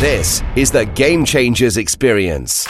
This 0.00 0.42
is 0.56 0.70
the 0.70 0.84
Game 0.84 1.24
Changers 1.24 1.78
Experience. 1.78 2.68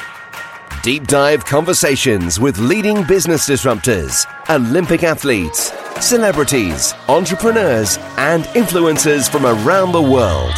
Deep 0.84 1.08
dive 1.08 1.44
conversations 1.44 2.38
with 2.38 2.56
leading 2.58 3.02
business 3.02 3.48
disruptors, 3.48 4.24
Olympic 4.48 5.02
athletes, 5.02 5.72
celebrities, 6.00 6.94
entrepreneurs, 7.08 7.98
and 8.16 8.44
influencers 8.54 9.28
from 9.28 9.44
around 9.44 9.90
the 9.90 10.00
world. 10.00 10.54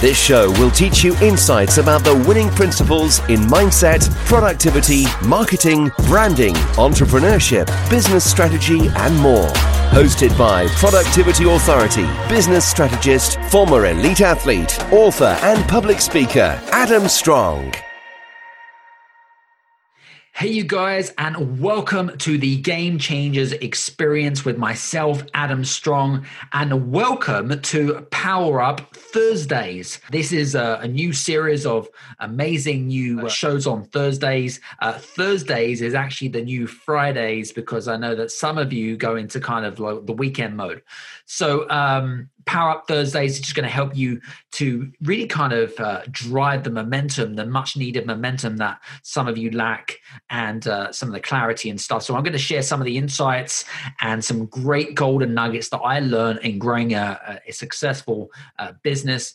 This 0.00 0.18
show 0.18 0.50
will 0.52 0.70
teach 0.70 1.04
you 1.04 1.14
insights 1.16 1.76
about 1.76 2.04
the 2.04 2.14
winning 2.26 2.48
principles 2.48 3.18
in 3.28 3.40
mindset, 3.40 4.10
productivity, 4.24 5.04
marketing, 5.26 5.90
branding, 6.06 6.54
entrepreneurship, 6.76 7.66
business 7.90 8.24
strategy, 8.24 8.88
and 8.96 9.14
more. 9.18 9.46
Hosted 9.92 10.36
by 10.38 10.68
Productivity 10.68 11.44
Authority, 11.44 12.08
business 12.30 12.66
strategist, 12.66 13.38
former 13.50 13.88
elite 13.88 14.22
athlete, 14.22 14.80
author, 14.90 15.36
and 15.42 15.68
public 15.68 16.00
speaker, 16.00 16.58
Adam 16.72 17.06
Strong. 17.06 17.70
Hey, 20.40 20.52
you 20.52 20.64
guys, 20.64 21.12
and 21.18 21.60
welcome 21.60 22.16
to 22.16 22.38
the 22.38 22.56
Game 22.62 22.98
Changers 22.98 23.52
experience 23.52 24.42
with 24.42 24.56
myself, 24.56 25.22
Adam 25.34 25.66
Strong, 25.66 26.24
and 26.54 26.90
welcome 26.90 27.60
to 27.60 28.00
Power 28.10 28.62
Up 28.62 28.96
Thursdays. 28.96 30.00
This 30.10 30.32
is 30.32 30.54
a, 30.54 30.78
a 30.80 30.88
new 30.88 31.12
series 31.12 31.66
of 31.66 31.90
amazing 32.20 32.86
new 32.86 33.26
uh, 33.26 33.28
shows 33.28 33.66
on 33.66 33.84
Thursdays. 33.84 34.62
Uh, 34.78 34.94
Thursdays 34.94 35.82
is 35.82 35.92
actually 35.92 36.28
the 36.28 36.40
new 36.40 36.66
Fridays 36.66 37.52
because 37.52 37.86
I 37.86 37.98
know 37.98 38.14
that 38.14 38.30
some 38.30 38.56
of 38.56 38.72
you 38.72 38.96
go 38.96 39.16
into 39.16 39.40
kind 39.40 39.66
of 39.66 39.78
like 39.78 40.06
the 40.06 40.14
weekend 40.14 40.56
mode. 40.56 40.80
So, 41.26 41.68
um, 41.68 42.30
Power 42.50 42.70
Up 42.70 42.88
Thursdays 42.88 43.34
is 43.34 43.40
just 43.40 43.54
going 43.54 43.62
to 43.62 43.70
help 43.70 43.96
you 43.96 44.20
to 44.54 44.90
really 45.02 45.28
kind 45.28 45.52
of 45.52 45.72
uh, 45.78 46.02
drive 46.10 46.64
the 46.64 46.70
momentum, 46.70 47.36
the 47.36 47.46
much 47.46 47.76
needed 47.76 48.08
momentum 48.08 48.56
that 48.56 48.80
some 49.04 49.28
of 49.28 49.38
you 49.38 49.52
lack, 49.52 49.98
and 50.30 50.66
uh, 50.66 50.90
some 50.90 51.08
of 51.08 51.12
the 51.12 51.20
clarity 51.20 51.70
and 51.70 51.80
stuff. 51.80 52.02
So, 52.02 52.16
I'm 52.16 52.24
going 52.24 52.32
to 52.32 52.40
share 52.40 52.62
some 52.62 52.80
of 52.80 52.86
the 52.86 52.98
insights 52.98 53.66
and 54.00 54.24
some 54.24 54.46
great 54.46 54.96
golden 54.96 55.32
nuggets 55.32 55.68
that 55.68 55.78
I 55.78 56.00
learned 56.00 56.40
in 56.40 56.58
growing 56.58 56.92
a, 56.92 57.40
a 57.46 57.52
successful 57.52 58.32
uh, 58.58 58.72
business. 58.82 59.32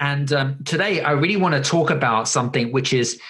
And 0.00 0.32
um, 0.32 0.58
today, 0.64 1.02
I 1.02 1.12
really 1.12 1.36
want 1.36 1.54
to 1.54 1.70
talk 1.70 1.90
about 1.90 2.26
something 2.26 2.72
which 2.72 2.92
is 2.92 3.20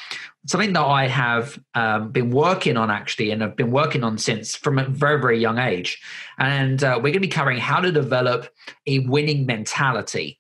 something 0.47 0.73
that 0.73 0.85
I 0.85 1.09
have 1.09 1.59
um, 1.75 2.11
been 2.11 2.31
working 2.31 2.77
on 2.77 2.91
actually, 2.91 3.31
and 3.31 3.43
have 3.43 3.57
been 3.57 3.71
working 3.71 4.05
on 4.05 4.19
since 4.19 4.55
from 4.55 4.79
a 4.79 4.85
very, 4.85 5.21
very 5.21 5.39
young 5.39 5.59
age. 5.59 6.01
And 6.39 6.83
uh, 6.83 6.95
we're 6.97 7.13
going 7.13 7.15
to 7.15 7.21
be 7.21 7.29
covering 7.29 7.59
how 7.59 7.81
to 7.81 7.93
develop 7.93 8.49
a 8.87 9.01
winning 9.01 9.47
mentality. 9.47 10.39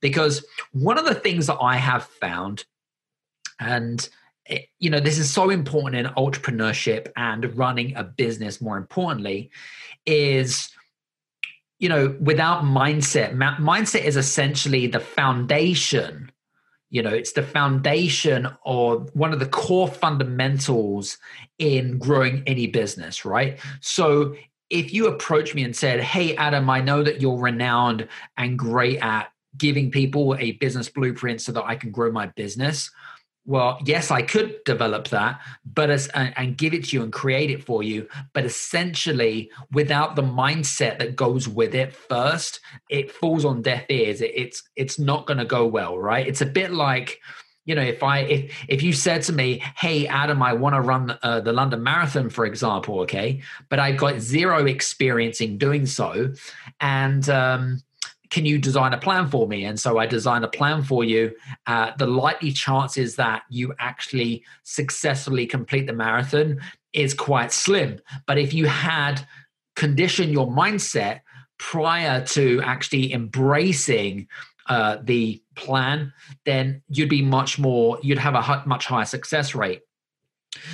Because 0.00 0.44
one 0.72 0.98
of 0.98 1.06
the 1.06 1.14
things 1.14 1.48
that 1.48 1.58
I 1.60 1.76
have 1.76 2.04
found, 2.04 2.64
and 3.58 4.08
it, 4.46 4.68
you 4.78 4.90
know, 4.90 5.00
this 5.00 5.18
is 5.18 5.28
so 5.28 5.50
important 5.50 6.06
in 6.06 6.14
entrepreneurship 6.14 7.10
and 7.16 7.56
running 7.56 7.96
a 7.96 8.04
business, 8.04 8.60
more 8.60 8.76
importantly, 8.76 9.50
is 10.06 10.70
you 11.78 11.88
know, 11.88 12.16
without 12.20 12.64
mindset, 12.64 13.36
mindset 13.36 14.02
is 14.02 14.16
essentially 14.16 14.88
the 14.88 14.98
foundation 14.98 16.30
you 16.90 17.02
know 17.02 17.10
it's 17.10 17.32
the 17.32 17.42
foundation 17.42 18.48
or 18.64 18.98
one 19.12 19.32
of 19.32 19.40
the 19.40 19.48
core 19.48 19.88
fundamentals 19.88 21.18
in 21.58 21.98
growing 21.98 22.42
any 22.46 22.66
business 22.66 23.24
right? 23.24 23.58
So 23.80 24.34
if 24.70 24.92
you 24.92 25.06
approach 25.06 25.54
me 25.54 25.62
and 25.64 25.74
said 25.74 26.00
hey 26.00 26.36
adam 26.36 26.68
i 26.68 26.80
know 26.80 27.02
that 27.02 27.20
you're 27.20 27.38
renowned 27.38 28.06
and 28.36 28.58
great 28.58 28.98
at 28.98 29.32
giving 29.56 29.90
people 29.90 30.36
a 30.38 30.52
business 30.52 30.88
blueprint 30.88 31.40
so 31.40 31.52
that 31.52 31.64
i 31.64 31.74
can 31.74 31.90
grow 31.90 32.12
my 32.12 32.26
business 32.36 32.90
well 33.48 33.80
yes 33.84 34.10
i 34.12 34.22
could 34.22 34.62
develop 34.64 35.08
that 35.08 35.40
but 35.64 35.90
as 35.90 36.06
and 36.14 36.56
give 36.56 36.74
it 36.74 36.84
to 36.84 36.96
you 36.96 37.02
and 37.02 37.12
create 37.12 37.50
it 37.50 37.64
for 37.64 37.82
you 37.82 38.06
but 38.34 38.44
essentially 38.44 39.50
without 39.72 40.14
the 40.14 40.22
mindset 40.22 40.98
that 40.98 41.16
goes 41.16 41.48
with 41.48 41.74
it 41.74 41.92
first 41.92 42.60
it 42.88 43.10
falls 43.10 43.44
on 43.44 43.62
deaf 43.62 43.84
ears. 43.88 44.20
It, 44.20 44.32
it's 44.34 44.62
it's 44.76 44.98
not 44.98 45.26
going 45.26 45.38
to 45.38 45.44
go 45.44 45.66
well 45.66 45.98
right? 45.98 46.26
It's 46.26 46.40
a 46.40 46.46
bit 46.46 46.72
like 46.72 47.20
you 47.64 47.74
know 47.74 47.82
if 47.82 48.02
i 48.02 48.20
if 48.20 48.64
if 48.66 48.82
you 48.82 48.94
said 48.94 49.20
to 49.20 49.32
me 49.34 49.62
hey 49.76 50.06
adam 50.06 50.42
i 50.42 50.54
want 50.54 50.74
to 50.74 50.80
run 50.80 51.18
uh, 51.22 51.38
the 51.40 51.52
london 51.52 51.82
marathon 51.82 52.30
for 52.30 52.46
example 52.46 53.00
okay 53.00 53.42
but 53.68 53.78
i've 53.78 53.98
got 53.98 54.20
zero 54.20 54.64
experience 54.64 55.42
in 55.42 55.58
doing 55.58 55.84
so 55.84 56.32
and 56.80 57.28
um 57.28 57.78
can 58.30 58.44
you 58.44 58.58
design 58.58 58.92
a 58.92 58.98
plan 58.98 59.28
for 59.28 59.46
me? 59.48 59.64
And 59.64 59.78
so 59.78 59.98
I 59.98 60.06
design 60.06 60.44
a 60.44 60.48
plan 60.48 60.82
for 60.82 61.04
you. 61.04 61.34
Uh, 61.66 61.92
the 61.98 62.06
likely 62.06 62.52
chances 62.52 63.16
that 63.16 63.42
you 63.48 63.74
actually 63.78 64.44
successfully 64.62 65.46
complete 65.46 65.86
the 65.86 65.92
marathon 65.92 66.60
is 66.92 67.14
quite 67.14 67.52
slim. 67.52 68.00
But 68.26 68.38
if 68.38 68.52
you 68.52 68.66
had 68.66 69.26
conditioned 69.76 70.32
your 70.32 70.48
mindset 70.48 71.20
prior 71.58 72.24
to 72.26 72.60
actually 72.64 73.12
embracing 73.12 74.28
uh, 74.68 74.98
the 75.02 75.42
plan, 75.54 76.12
then 76.44 76.82
you'd 76.88 77.08
be 77.08 77.22
much 77.22 77.58
more, 77.58 77.98
you'd 78.02 78.18
have 78.18 78.34
a 78.34 78.62
much 78.66 78.86
higher 78.86 79.04
success 79.04 79.54
rate. 79.54 79.82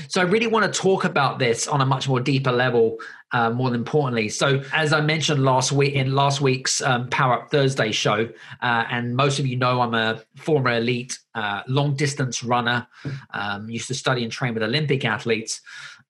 So 0.09 0.21
I 0.21 0.25
really 0.25 0.47
want 0.47 0.72
to 0.72 0.81
talk 0.81 1.05
about 1.05 1.39
this 1.39 1.67
on 1.69 1.81
a 1.81 1.87
much 1.87 2.09
more 2.09 2.21
deeper 2.21 2.53
level. 2.53 2.99
Uh, 3.33 3.50
more 3.50 3.75
importantly, 3.75 4.28
so 4.28 4.62
as 4.72 4.93
I 4.93 5.00
mentioned 5.00 5.43
last 5.43 5.72
week 5.72 5.95
in 5.95 6.15
last 6.15 6.41
week's 6.41 6.81
um, 6.81 7.09
Power 7.09 7.34
Up 7.34 7.50
Thursday 7.50 7.91
show, 7.91 8.28
uh, 8.62 8.84
and 8.89 9.17
most 9.17 9.41
of 9.41 9.47
you 9.47 9.56
know 9.56 9.81
I'm 9.81 9.93
a 9.93 10.23
former 10.37 10.71
elite 10.71 11.19
uh, 11.34 11.62
long 11.67 11.97
distance 11.97 12.44
runner. 12.44 12.87
Um, 13.31 13.69
used 13.69 13.89
to 13.89 13.94
study 13.94 14.23
and 14.23 14.31
train 14.31 14.55
with 14.55 14.62
Olympic 14.62 15.05
athletes. 15.05 15.62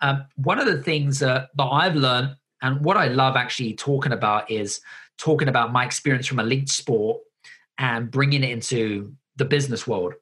Um, 0.03 0.27
one 0.37 0.59
of 0.59 0.67
the 0.67 0.83
things 0.83 1.21
that 1.21 1.49
I've 1.59 1.97
learned, 1.97 2.37
and 2.61 2.85
what 2.85 2.99
I 2.99 3.09
love 3.09 3.37
actually 3.37 3.73
talking 3.73 4.13
about, 4.13 4.51
is 4.51 4.83
talking 5.17 5.49
about 5.49 5.73
my 5.73 5.85
experience 5.87 6.27
from 6.27 6.41
elite 6.41 6.69
sport 6.69 7.23
and 7.79 8.11
bringing 8.11 8.45
it 8.45 8.51
into 8.51 9.15
the 9.37 9.45
business 9.45 9.87
world. 9.87 10.15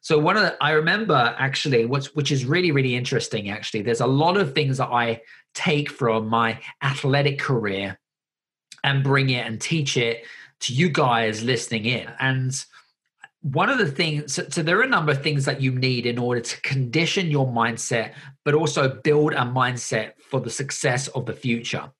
So 0.00 0.18
one 0.18 0.36
of 0.36 0.42
the, 0.42 0.56
I 0.62 0.72
remember 0.72 1.34
actually, 1.38 1.86
what's 1.86 2.14
which 2.14 2.32
is 2.32 2.44
really 2.44 2.72
really 2.72 2.94
interesting. 2.94 3.50
Actually, 3.50 3.82
there's 3.82 4.00
a 4.00 4.06
lot 4.06 4.36
of 4.36 4.54
things 4.54 4.78
that 4.78 4.88
I 4.88 5.22
take 5.54 5.90
from 5.90 6.28
my 6.28 6.60
athletic 6.82 7.38
career 7.38 7.98
and 8.84 9.02
bring 9.02 9.30
it 9.30 9.46
and 9.46 9.60
teach 9.60 9.96
it 9.96 10.24
to 10.60 10.72
you 10.72 10.88
guys 10.88 11.42
listening 11.42 11.86
in. 11.86 12.08
And 12.20 12.52
one 13.42 13.68
of 13.68 13.78
the 13.78 13.90
things, 13.90 14.34
so, 14.34 14.44
so, 14.48 14.62
there 14.62 14.78
are 14.78 14.82
a 14.82 14.88
number 14.88 15.12
of 15.12 15.22
things 15.22 15.44
that 15.44 15.60
you 15.60 15.72
need 15.72 16.06
in 16.06 16.18
order 16.18 16.40
to 16.40 16.60
condition 16.62 17.30
your 17.30 17.46
mindset, 17.46 18.14
but 18.44 18.54
also 18.54 19.00
build 19.04 19.32
a 19.34 19.42
mindset 19.42 20.12
for 20.28 20.40
the 20.40 20.50
success 20.50 21.08
of 21.08 21.26
the 21.26 21.32
future. 21.32 21.90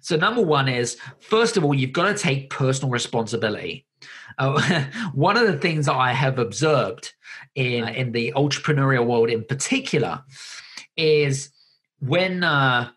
So, 0.00 0.16
number 0.16 0.42
one 0.42 0.68
is 0.68 0.96
first 1.20 1.56
of 1.56 1.64
all, 1.64 1.74
you've 1.74 1.92
got 1.92 2.08
to 2.08 2.14
take 2.14 2.50
personal 2.50 2.90
responsibility. 2.90 3.86
Uh, 4.38 4.84
one 5.12 5.36
of 5.36 5.46
the 5.46 5.58
things 5.58 5.86
that 5.86 5.96
I 5.96 6.12
have 6.12 6.38
observed 6.38 7.12
in 7.54 7.88
in 7.88 8.12
the 8.12 8.32
entrepreneurial 8.36 9.06
world, 9.06 9.30
in 9.30 9.44
particular, 9.44 10.22
is 10.96 11.50
when 12.00 12.42
uh, 12.42 12.90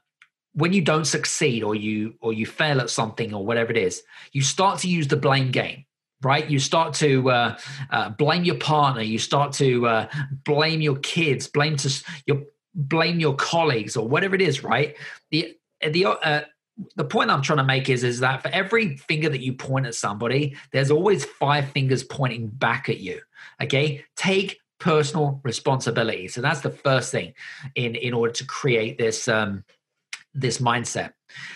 when 0.53 0.74
you 0.74 0.81
don't 0.81 1.06
succeed 1.06 1.64
or 1.64 1.76
you 1.76 2.16
or 2.22 2.34
you 2.34 2.46
fail 2.46 2.81
at 2.81 2.90
something 2.90 3.34
or 3.34 3.46
whatever 3.46 3.72
it 3.72 3.78
is, 3.78 4.03
you 4.31 4.42
start 4.42 4.80
to 4.80 4.90
use 4.90 5.08
the 5.08 5.18
blame 5.18 5.52
game 5.52 5.86
right 6.24 6.50
you 6.50 6.58
start 6.58 6.96
to 6.96 7.30
uh, 7.30 7.58
uh, 7.92 8.09
blame 8.09 8.44
your 8.44 8.58
partner 8.58 9.02
you 9.02 9.20
start 9.20 9.53
to 9.53 9.86
uh, 9.86 10.08
blame 10.44 10.81
your 10.81 10.96
kids 10.97 11.47
blame 11.47 11.76
to 11.78 12.03
your 12.26 12.42
blame 12.75 13.19
your 13.19 13.35
colleagues 13.35 13.97
or 13.97 14.07
whatever 14.07 14.35
it 14.35 14.41
is 14.41 14.63
right 14.63 14.95
the 15.31 15.55
the 15.81 16.05
uh, 16.05 16.41
the 16.95 17.05
point 17.05 17.31
I'm 17.31 17.41
trying 17.41 17.57
to 17.57 17.63
make 17.63 17.89
is 17.89 18.03
is 18.03 18.19
that 18.19 18.41
for 18.41 18.50
every 18.50 18.97
finger 18.97 19.29
that 19.29 19.41
you 19.41 19.53
point 19.53 19.85
at 19.85 19.95
somebody, 19.95 20.55
there's 20.72 20.91
always 20.91 21.25
five 21.25 21.69
fingers 21.72 22.03
pointing 22.03 22.47
back 22.47 22.89
at 22.89 23.00
you. 23.00 23.19
Okay, 23.61 24.05
take 24.16 24.59
personal 24.79 25.41
responsibility. 25.43 26.28
So 26.28 26.41
that's 26.41 26.61
the 26.61 26.69
first 26.69 27.11
thing 27.11 27.34
in 27.75 27.96
in 27.96 28.14
order 28.14 28.34
to 28.34 28.46
create 28.46 28.97
this 28.97 29.28
um, 29.28 29.63
this 30.34 30.59
mindset. 30.59 31.13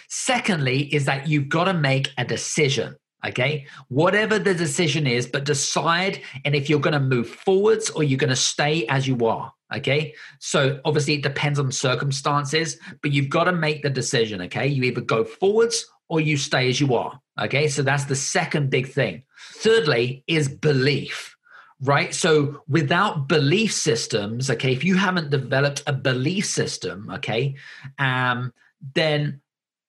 Secondly, 0.09 0.93
is 0.93 1.05
that 1.05 1.27
you've 1.27 1.49
got 1.49 1.65
to 1.65 1.73
make 1.73 2.11
a 2.17 2.25
decision. 2.25 2.95
Okay, 3.23 3.67
whatever 3.89 4.39
the 4.39 4.55
decision 4.55 5.05
is, 5.05 5.27
but 5.27 5.43
decide 5.43 6.21
and 6.43 6.55
if 6.55 6.69
you're 6.69 6.79
going 6.79 6.93
to 6.93 6.99
move 6.99 7.29
forwards 7.29 7.91
or 7.91 8.03
you're 8.03 8.17
going 8.17 8.31
to 8.31 8.35
stay 8.35 8.87
as 8.87 9.07
you 9.07 9.27
are. 9.27 9.53
Okay. 9.73 10.13
So 10.39 10.79
obviously 10.85 11.15
it 11.15 11.23
depends 11.23 11.59
on 11.59 11.71
circumstances, 11.71 12.77
but 13.01 13.12
you've 13.12 13.29
got 13.29 13.45
to 13.45 13.51
make 13.51 13.83
the 13.83 13.89
decision. 13.89 14.41
Okay. 14.41 14.68
You 14.68 14.83
either 14.83 15.01
go 15.01 15.23
forwards 15.23 15.85
or 16.09 16.19
you 16.19 16.38
stay 16.38 16.69
as 16.69 16.79
you 16.79 16.95
are. 16.95 17.19
Okay. 17.39 17.68
So 17.68 17.81
that's 17.81 18.06
the 18.06 18.15
second 18.15 18.69
big 18.69 18.89
thing. 18.89 19.23
Thirdly 19.53 20.23
is 20.27 20.50
belief, 20.50 21.35
right? 21.81 22.13
So 22.13 22.62
without 22.68 23.27
belief 23.27 23.73
systems, 23.73 24.50
okay, 24.50 24.71
if 24.71 24.83
you 24.83 24.95
haven't 24.95 25.29
developed 25.29 25.83
a 25.88 25.94
belief 25.94 26.45
system, 26.45 27.09
okay, 27.13 27.56
um, 28.00 28.53
then 28.95 29.41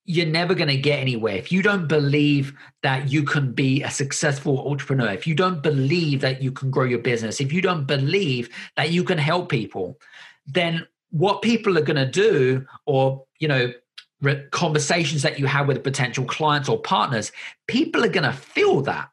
you're 0.05 0.25
never 0.25 0.53
going 0.53 0.69
to 0.69 0.77
get 0.77 0.99
anywhere. 0.99 1.35
If 1.35 1.51
you 1.51 1.61
don't 1.61 1.87
believe 1.87 2.53
that 2.81 3.09
you 3.09 3.23
can 3.23 3.53
be 3.53 3.83
a 3.83 3.89
successful 3.89 4.69
entrepreneur, 4.69 5.11
if 5.11 5.25
you 5.25 5.33
don't 5.33 5.63
believe 5.63 6.21
that 6.21 6.41
you 6.41 6.51
can 6.51 6.69
grow 6.69 6.83
your 6.83 6.99
business, 6.99 7.39
if 7.39 7.53
you 7.53 7.61
don't 7.61 7.85
believe 7.85 8.49
that 8.75 8.91
you 8.91 9.03
can 9.03 9.17
help 9.17 9.49
people, 9.49 9.97
then 10.45 10.85
what 11.11 11.41
people 11.41 11.77
are 11.77 11.83
going 11.83 11.95
to 11.95 12.09
do, 12.09 12.65
or, 12.85 13.23
you 13.39 13.47
know, 13.47 13.71
conversations 14.51 15.21
that 15.21 15.39
you 15.39 15.45
have 15.45 15.67
with 15.67 15.83
potential 15.83 16.25
clients 16.25 16.67
or 16.67 16.81
partners, 16.81 17.31
people 17.67 18.03
are 18.03 18.09
going 18.09 18.23
to 18.23 18.33
feel 18.33 18.81
that. 18.81 19.09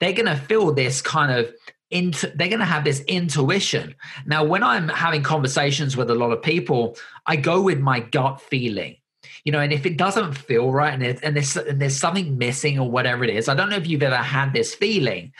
They're 0.00 0.12
going 0.12 0.26
to 0.26 0.36
feel 0.36 0.72
this 0.72 1.02
kind 1.02 1.32
of 1.32 1.52
into 1.90 2.32
they're 2.34 2.48
going 2.48 2.60
to 2.60 2.64
have 2.64 2.84
this 2.84 3.00
intuition. 3.02 3.94
Now, 4.26 4.42
when 4.42 4.62
I'm 4.62 4.88
having 4.88 5.22
conversations 5.22 5.96
with 5.96 6.10
a 6.10 6.14
lot 6.14 6.32
of 6.32 6.42
people, 6.42 6.96
I 7.26 7.36
go 7.36 7.60
with 7.62 7.78
my 7.78 8.00
gut 8.00 8.40
feeling 8.40 8.96
you 9.44 9.52
know, 9.52 9.60
and 9.60 9.72
if 9.72 9.84
it 9.84 9.98
doesn't 9.98 10.32
feel 10.32 10.72
right 10.72 10.94
and, 10.94 11.02
it, 11.02 11.20
and, 11.22 11.36
there's, 11.36 11.56
and 11.56 11.80
there's 11.80 11.96
something 11.96 12.38
missing 12.38 12.78
or 12.78 12.90
whatever 12.90 13.24
it 13.24 13.30
is, 13.30 13.48
I 13.48 13.54
don't 13.54 13.68
know 13.68 13.76
if 13.76 13.86
you've 13.86 14.02
ever 14.02 14.16
had 14.16 14.52
this 14.52 14.74
feeling, 14.74 15.32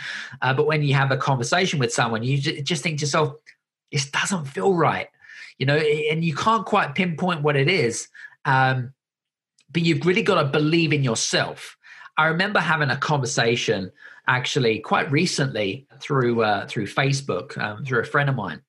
uh, 0.42 0.52
but 0.52 0.66
when 0.66 0.82
you 0.82 0.94
have 0.94 1.10
a 1.10 1.16
conversation 1.16 1.78
with 1.78 1.92
someone, 1.92 2.22
you 2.22 2.38
just 2.38 2.82
think 2.82 2.98
to 2.98 3.02
yourself, 3.02 3.34
this 3.90 4.10
doesn't 4.10 4.44
feel 4.44 4.74
right, 4.74 5.08
you 5.58 5.66
know, 5.66 5.76
and 5.76 6.22
you 6.22 6.34
can't 6.34 6.66
quite 6.66 6.94
pinpoint 6.94 7.42
what 7.42 7.56
it 7.56 7.68
is. 7.68 8.08
Um, 8.44 8.92
but 9.70 9.82
you've 9.82 10.06
really 10.06 10.22
got 10.22 10.40
to 10.40 10.48
believe 10.48 10.92
in 10.92 11.02
yourself. 11.02 11.76
I 12.16 12.26
remember 12.26 12.60
having 12.60 12.90
a 12.90 12.96
conversation 12.96 13.90
actually 14.26 14.78
quite 14.80 15.10
recently 15.10 15.86
through 16.00 16.42
uh, 16.42 16.66
through 16.66 16.86
Facebook 16.86 17.58
um, 17.58 17.84
through 17.84 18.00
a 18.00 18.04
friend 18.04 18.28
of 18.28 18.36
mine, 18.36 18.62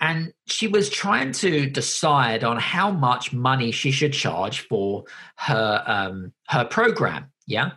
and 0.00 0.32
she 0.46 0.66
was 0.66 0.88
trying 0.88 1.32
to 1.32 1.68
decide 1.68 2.42
on 2.44 2.56
how 2.56 2.90
much 2.90 3.32
money 3.32 3.70
she 3.70 3.90
should 3.90 4.12
charge 4.12 4.60
for 4.60 5.04
her 5.36 5.82
um, 5.86 6.32
her 6.48 6.64
program 6.64 7.30
yeah? 7.50 7.72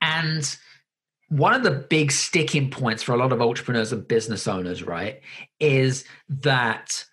And 0.00 0.56
one 1.28 1.54
of 1.54 1.62
the 1.62 1.70
big 1.70 2.12
sticking 2.12 2.70
points 2.70 3.02
for 3.02 3.14
a 3.14 3.16
lot 3.16 3.32
of 3.32 3.40
entrepreneurs 3.40 3.92
and 3.92 4.06
business 4.06 4.46
owners 4.46 4.82
right 4.82 5.20
is 5.58 6.04
that 6.28 7.04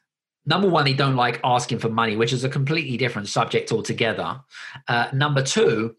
number 0.45 0.68
one 0.68 0.86
they 0.86 0.94
don't 0.94 1.15
like 1.15 1.39
asking 1.44 1.80
for 1.80 1.89
money 1.89 2.15
which 2.15 2.33
is 2.33 2.44
a 2.44 2.50
completely 2.50 2.98
different 2.98 3.30
subject 3.30 3.71
altogether. 3.71 4.42
Uh, 4.88 5.07
number 5.13 5.42
two 5.42 5.95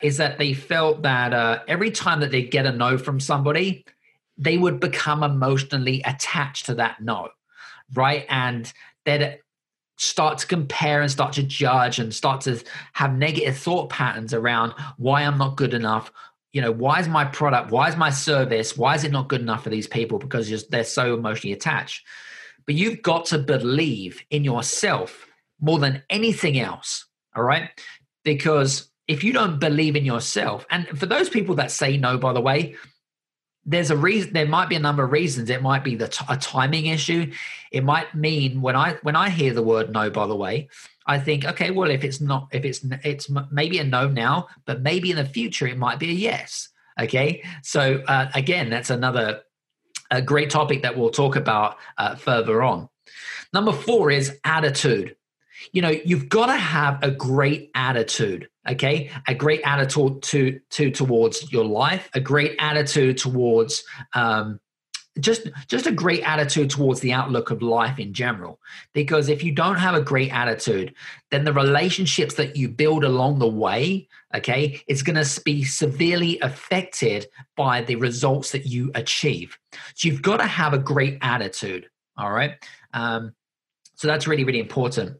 is 0.00 0.16
that 0.16 0.38
they 0.38 0.54
felt 0.54 1.02
that 1.02 1.32
uh, 1.32 1.60
every 1.68 1.90
time 1.90 2.20
that 2.20 2.30
they 2.30 2.42
get 2.42 2.66
a 2.66 2.72
no 2.72 2.96
from 2.98 3.20
somebody 3.20 3.84
they 4.42 4.58
would 4.58 4.80
become 4.80 5.22
emotionally 5.22 6.02
attached 6.04 6.66
to 6.66 6.74
that 6.74 7.00
no, 7.00 7.28
right? 7.94 8.26
And 8.28 8.72
they'd 9.04 9.38
start 9.98 10.38
to 10.38 10.46
compare 10.46 11.00
and 11.00 11.10
start 11.10 11.34
to 11.34 11.42
judge 11.42 11.98
and 11.98 12.14
start 12.14 12.40
to 12.42 12.62
have 12.92 13.16
negative 13.16 13.56
thought 13.56 13.88
patterns 13.88 14.34
around 14.34 14.74
why 14.96 15.22
I'm 15.22 15.38
not 15.38 15.56
good 15.56 15.74
enough. 15.74 16.10
You 16.52 16.60
know, 16.60 16.72
why 16.72 17.00
is 17.00 17.08
my 17.08 17.24
product, 17.24 17.70
why 17.70 17.88
is 17.88 17.96
my 17.96 18.10
service, 18.10 18.76
why 18.76 18.94
is 18.94 19.04
it 19.04 19.12
not 19.12 19.28
good 19.28 19.40
enough 19.40 19.62
for 19.64 19.70
these 19.70 19.86
people? 19.86 20.18
Because 20.18 20.66
they're 20.68 20.84
so 20.84 21.14
emotionally 21.14 21.52
attached. 21.52 22.04
But 22.66 22.74
you've 22.74 23.02
got 23.02 23.26
to 23.26 23.38
believe 23.38 24.22
in 24.30 24.44
yourself 24.44 25.26
more 25.60 25.78
than 25.78 26.02
anything 26.10 26.58
else. 26.58 27.06
All 27.36 27.44
right. 27.44 27.70
Because 28.24 28.90
if 29.08 29.24
you 29.24 29.32
don't 29.32 29.58
believe 29.58 29.96
in 29.96 30.04
yourself, 30.04 30.66
and 30.70 30.86
for 30.98 31.06
those 31.06 31.28
people 31.28 31.54
that 31.56 31.70
say 31.70 31.96
no, 31.96 32.18
by 32.18 32.32
the 32.32 32.40
way, 32.40 32.76
there's 33.64 33.90
a 33.90 33.96
reason 33.96 34.32
there 34.32 34.46
might 34.46 34.68
be 34.68 34.74
a 34.74 34.80
number 34.80 35.04
of 35.04 35.12
reasons. 35.12 35.48
It 35.48 35.62
might 35.62 35.84
be 35.84 35.94
the 35.94 36.08
t- 36.08 36.24
a 36.28 36.36
timing 36.36 36.86
issue. 36.86 37.32
It 37.70 37.84
might 37.84 38.14
mean 38.14 38.60
when 38.60 38.76
i 38.76 38.94
when 39.02 39.16
i 39.16 39.28
hear 39.30 39.54
the 39.54 39.62
word 39.62 39.90
no 39.90 40.10
by 40.10 40.26
the 40.26 40.36
way 40.36 40.68
i 41.06 41.18
think 41.18 41.44
okay 41.44 41.70
well 41.70 41.90
if 41.90 42.04
it's 42.04 42.20
not 42.20 42.48
if 42.52 42.64
it's 42.64 42.84
it's 43.02 43.30
maybe 43.50 43.78
a 43.78 43.84
no 43.84 44.08
now 44.08 44.46
but 44.66 44.82
maybe 44.82 45.10
in 45.10 45.16
the 45.16 45.24
future 45.24 45.66
it 45.66 45.78
might 45.78 45.98
be 45.98 46.10
a 46.10 46.12
yes 46.12 46.68
okay? 47.00 47.42
So 47.62 48.02
uh, 48.06 48.30
again 48.34 48.70
that's 48.70 48.90
another 48.90 49.42
a 50.10 50.20
great 50.20 50.50
topic 50.50 50.82
that 50.82 50.96
we'll 50.96 51.10
talk 51.10 51.36
about 51.36 51.78
uh, 51.96 52.14
further 52.16 52.62
on. 52.62 52.88
Number 53.54 53.72
four 53.72 54.10
is 54.10 54.38
attitude. 54.44 55.16
You 55.72 55.82
know 55.82 55.90
you've 55.90 56.28
got 56.28 56.46
to 56.46 56.56
have 56.56 57.02
a 57.02 57.10
great 57.10 57.70
attitude 57.74 58.48
okay? 58.68 59.10
A 59.28 59.34
great 59.34 59.60
attitude 59.64 60.22
to, 60.22 60.60
to 60.70 60.90
towards 60.90 61.52
your 61.52 61.64
life 61.64 62.08
a 62.14 62.20
great 62.20 62.54
attitude 62.58 63.18
towards 63.18 63.84
um, 64.14 64.60
just 65.20 65.48
just 65.68 65.86
a 65.86 65.92
great 65.92 66.22
attitude 66.22 66.70
towards 66.70 67.00
the 67.00 67.12
outlook 67.12 67.50
of 67.50 67.60
life 67.60 67.98
in 67.98 68.14
general. 68.14 68.58
Because 68.94 69.28
if 69.28 69.44
you 69.44 69.52
don't 69.52 69.76
have 69.76 69.94
a 69.94 70.00
great 70.00 70.32
attitude 70.32 70.94
then 71.30 71.44
the 71.44 71.52
relationships 71.52 72.34
that 72.36 72.56
you 72.56 72.68
build 72.68 73.04
along 73.04 73.38
the 73.38 73.48
way 73.48 74.08
okay 74.34 74.80
it's 74.86 75.02
going 75.02 75.22
to 75.22 75.40
be 75.42 75.64
severely 75.64 76.38
affected 76.40 77.26
by 77.56 77.82
the 77.82 77.96
results 77.96 78.52
that 78.52 78.66
you 78.66 78.90
achieve. 78.94 79.58
So 79.94 80.08
you've 80.08 80.22
got 80.22 80.38
to 80.38 80.46
have 80.46 80.72
a 80.72 80.78
great 80.78 81.18
attitude 81.20 81.88
all 82.16 82.32
right? 82.32 82.52
Um, 82.94 83.34
so 83.96 84.08
that's 84.08 84.26
really 84.26 84.44
really 84.44 84.60
important. 84.60 85.18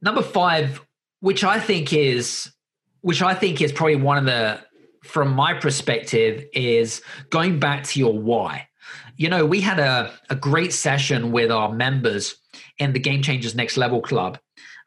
Number 0.00 0.22
five 0.22 0.80
which 1.22 1.44
I 1.44 1.58
think 1.60 1.92
is 1.92 2.52
which 3.00 3.22
I 3.22 3.34
think 3.34 3.60
is 3.60 3.72
probably 3.72 3.96
one 3.96 4.18
of 4.18 4.24
the 4.26 4.60
from 5.02 5.32
my 5.32 5.54
perspective 5.54 6.44
is 6.52 7.00
going 7.30 7.58
back 7.58 7.84
to 7.84 7.98
your 7.98 8.16
why. 8.16 8.68
You 9.16 9.28
know, 9.28 9.46
we 9.46 9.60
had 9.60 9.78
a, 9.78 10.12
a 10.30 10.36
great 10.36 10.72
session 10.72 11.32
with 11.32 11.50
our 11.50 11.72
members 11.72 12.36
in 12.78 12.92
the 12.92 12.98
Game 12.98 13.22
Changers 13.22 13.54
Next 13.54 13.76
Level 13.76 14.00
Club. 14.00 14.38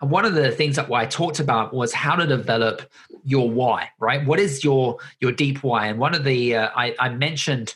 And 0.02 0.12
one 0.12 0.26
of 0.26 0.34
the 0.34 0.52
things 0.52 0.76
that 0.76 0.92
I 0.92 1.06
talked 1.06 1.40
about 1.40 1.74
was 1.74 1.94
how 1.94 2.16
to 2.16 2.28
develop 2.28 2.82
your 3.24 3.50
why, 3.50 3.90
right? 4.00 4.26
What 4.26 4.40
is 4.40 4.64
your 4.64 4.98
your 5.22 5.32
deep 5.32 5.64
why? 5.64 5.88
And 5.88 6.00
one 6.00 6.14
of 6.14 6.26
the 6.26 6.56
uh, 6.58 6.70
I, 6.76 6.96
I 7.00 7.10
mentioned 7.10 7.76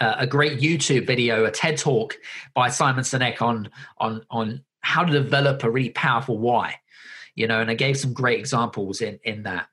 uh, 0.00 0.16
a 0.18 0.26
great 0.26 0.60
YouTube 0.60 1.06
video, 1.06 1.44
a 1.44 1.50
TED 1.52 1.78
talk 1.78 2.16
by 2.52 2.68
Simon 2.68 3.04
Sinek 3.04 3.40
on 3.40 3.70
on 3.98 4.22
on 4.28 4.64
how 4.80 5.04
to 5.04 5.12
develop 5.12 5.62
a 5.62 5.70
really 5.70 5.90
powerful 5.90 6.38
why 6.38 6.80
you 7.34 7.46
know, 7.46 7.60
and 7.60 7.70
I 7.70 7.74
gave 7.74 7.98
some 7.98 8.12
great 8.12 8.38
examples 8.38 9.00
in 9.00 9.18
in 9.24 9.44
that. 9.44 9.68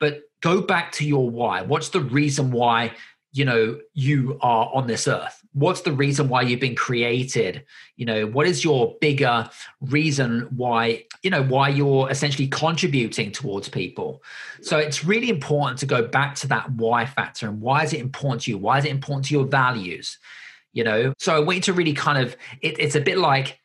But 0.00 0.22
go 0.40 0.60
back 0.60 0.92
to 0.92 1.06
your 1.06 1.30
why. 1.30 1.62
What's 1.62 1.90
the 1.90 2.00
reason 2.00 2.50
why 2.50 2.94
you 3.32 3.46
know 3.46 3.78
you 3.94 4.38
are 4.42 4.70
on 4.74 4.86
this 4.86 5.08
earth? 5.08 5.40
What's 5.54 5.82
the 5.82 5.92
reason 5.92 6.28
why 6.28 6.42
you've 6.42 6.60
been 6.60 6.74
created? 6.74 7.64
You 7.96 8.06
know, 8.06 8.26
what 8.26 8.46
is 8.46 8.64
your 8.64 8.96
bigger 9.00 9.48
reason 9.80 10.48
why 10.54 11.04
you 11.22 11.30
know 11.30 11.42
why 11.42 11.68
you're 11.68 12.10
essentially 12.10 12.48
contributing 12.48 13.32
towards 13.32 13.68
people? 13.68 14.22
So 14.60 14.78
it's 14.78 15.04
really 15.04 15.30
important 15.30 15.78
to 15.80 15.86
go 15.86 16.06
back 16.06 16.34
to 16.36 16.48
that 16.48 16.70
why 16.72 17.06
factor 17.06 17.48
and 17.48 17.60
why 17.60 17.84
is 17.84 17.92
it 17.92 18.00
important 18.00 18.42
to 18.42 18.50
you? 18.50 18.58
Why 18.58 18.78
is 18.78 18.84
it 18.84 18.90
important 18.90 19.26
to 19.26 19.34
your 19.34 19.46
values? 19.46 20.18
You 20.72 20.84
know, 20.84 21.14
so 21.18 21.36
I 21.36 21.38
want 21.38 21.56
you 21.56 21.62
to 21.62 21.72
really 21.74 21.92
kind 21.92 22.26
of 22.26 22.36
it, 22.60 22.78
it's 22.78 22.96
a 22.96 23.00
bit 23.00 23.18
like 23.18 23.60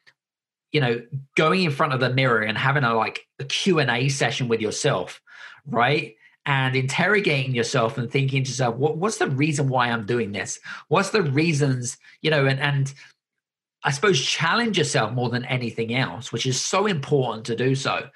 you 0.77 0.81
know 0.81 1.01
going 1.36 1.63
in 1.63 1.72
front 1.72 1.93
of 1.93 2.00
the 2.00 2.13
mirror 2.13 2.41
and 2.41 2.55
having 2.55 2.84
a 2.84 2.93
like 2.93 3.25
a 3.39 3.43
q&a 3.43 4.10
session 4.10 4.48
with 4.48 4.62
yourself 4.62 5.22
right? 5.67 6.15
And 6.46 6.75
interrogating 6.75 7.53
yourself 7.53 7.98
and 7.98 8.10
thinking 8.10 8.43
to 8.43 8.50
yourself 8.50 8.75
what, 8.75 8.98
what's 8.98 9.17
the 9.17 9.29
reason 9.29 9.67
why 9.67 9.89
i'm 9.89 10.05
doing 10.05 10.31
this? 10.31 10.60
What's 10.88 11.10
the 11.10 11.22
reasons 11.22 11.98
you 12.22 12.31
know 12.31 12.46
and 12.46 12.60
and 12.60 12.93
i 13.84 13.91
suppose 13.91 14.19
challenge 14.19 14.77
yourself 14.77 15.12
more 15.13 15.29
than 15.29 15.46
anything 15.46 15.93
else 15.93 16.31
which 16.31 16.46
is 16.46 16.60
so 16.60 16.86
important 16.86 17.46
to 17.46 17.55
do 17.55 17.75
so. 17.75 18.07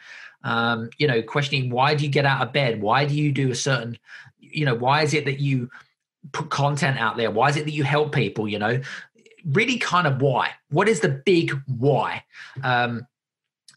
Um, 0.44 0.90
you 0.98 1.08
know 1.08 1.22
questioning 1.22 1.70
why 1.70 1.94
do 1.94 2.06
you 2.06 2.10
get 2.10 2.26
out 2.26 2.42
of 2.42 2.54
bed? 2.54 2.82
Why 2.82 3.06
do 3.06 3.16
you 3.16 3.34
do 3.34 3.52
a 3.52 3.56
certain 3.56 3.98
you 4.40 4.66
know 4.66 4.76
why 4.76 5.04
is 5.04 5.14
it 5.14 5.26
that 5.26 5.40
you 5.40 5.70
put 6.32 6.50
content 6.50 6.98
out 7.00 7.18
there? 7.18 7.32
Why 7.32 7.50
is 7.50 7.58
it 7.58 7.66
that 7.66 7.74
you 7.74 7.84
help 7.84 8.16
people? 8.16 8.48
you 8.48 8.60
know 8.60 8.80
really 9.46 9.78
kind 9.78 10.08
of 10.08 10.22
why. 10.22 10.52
What 10.70 10.88
is 10.88 11.00
the 11.00 11.10
big 11.10 11.52
why? 11.66 12.24
Um, 12.64 13.06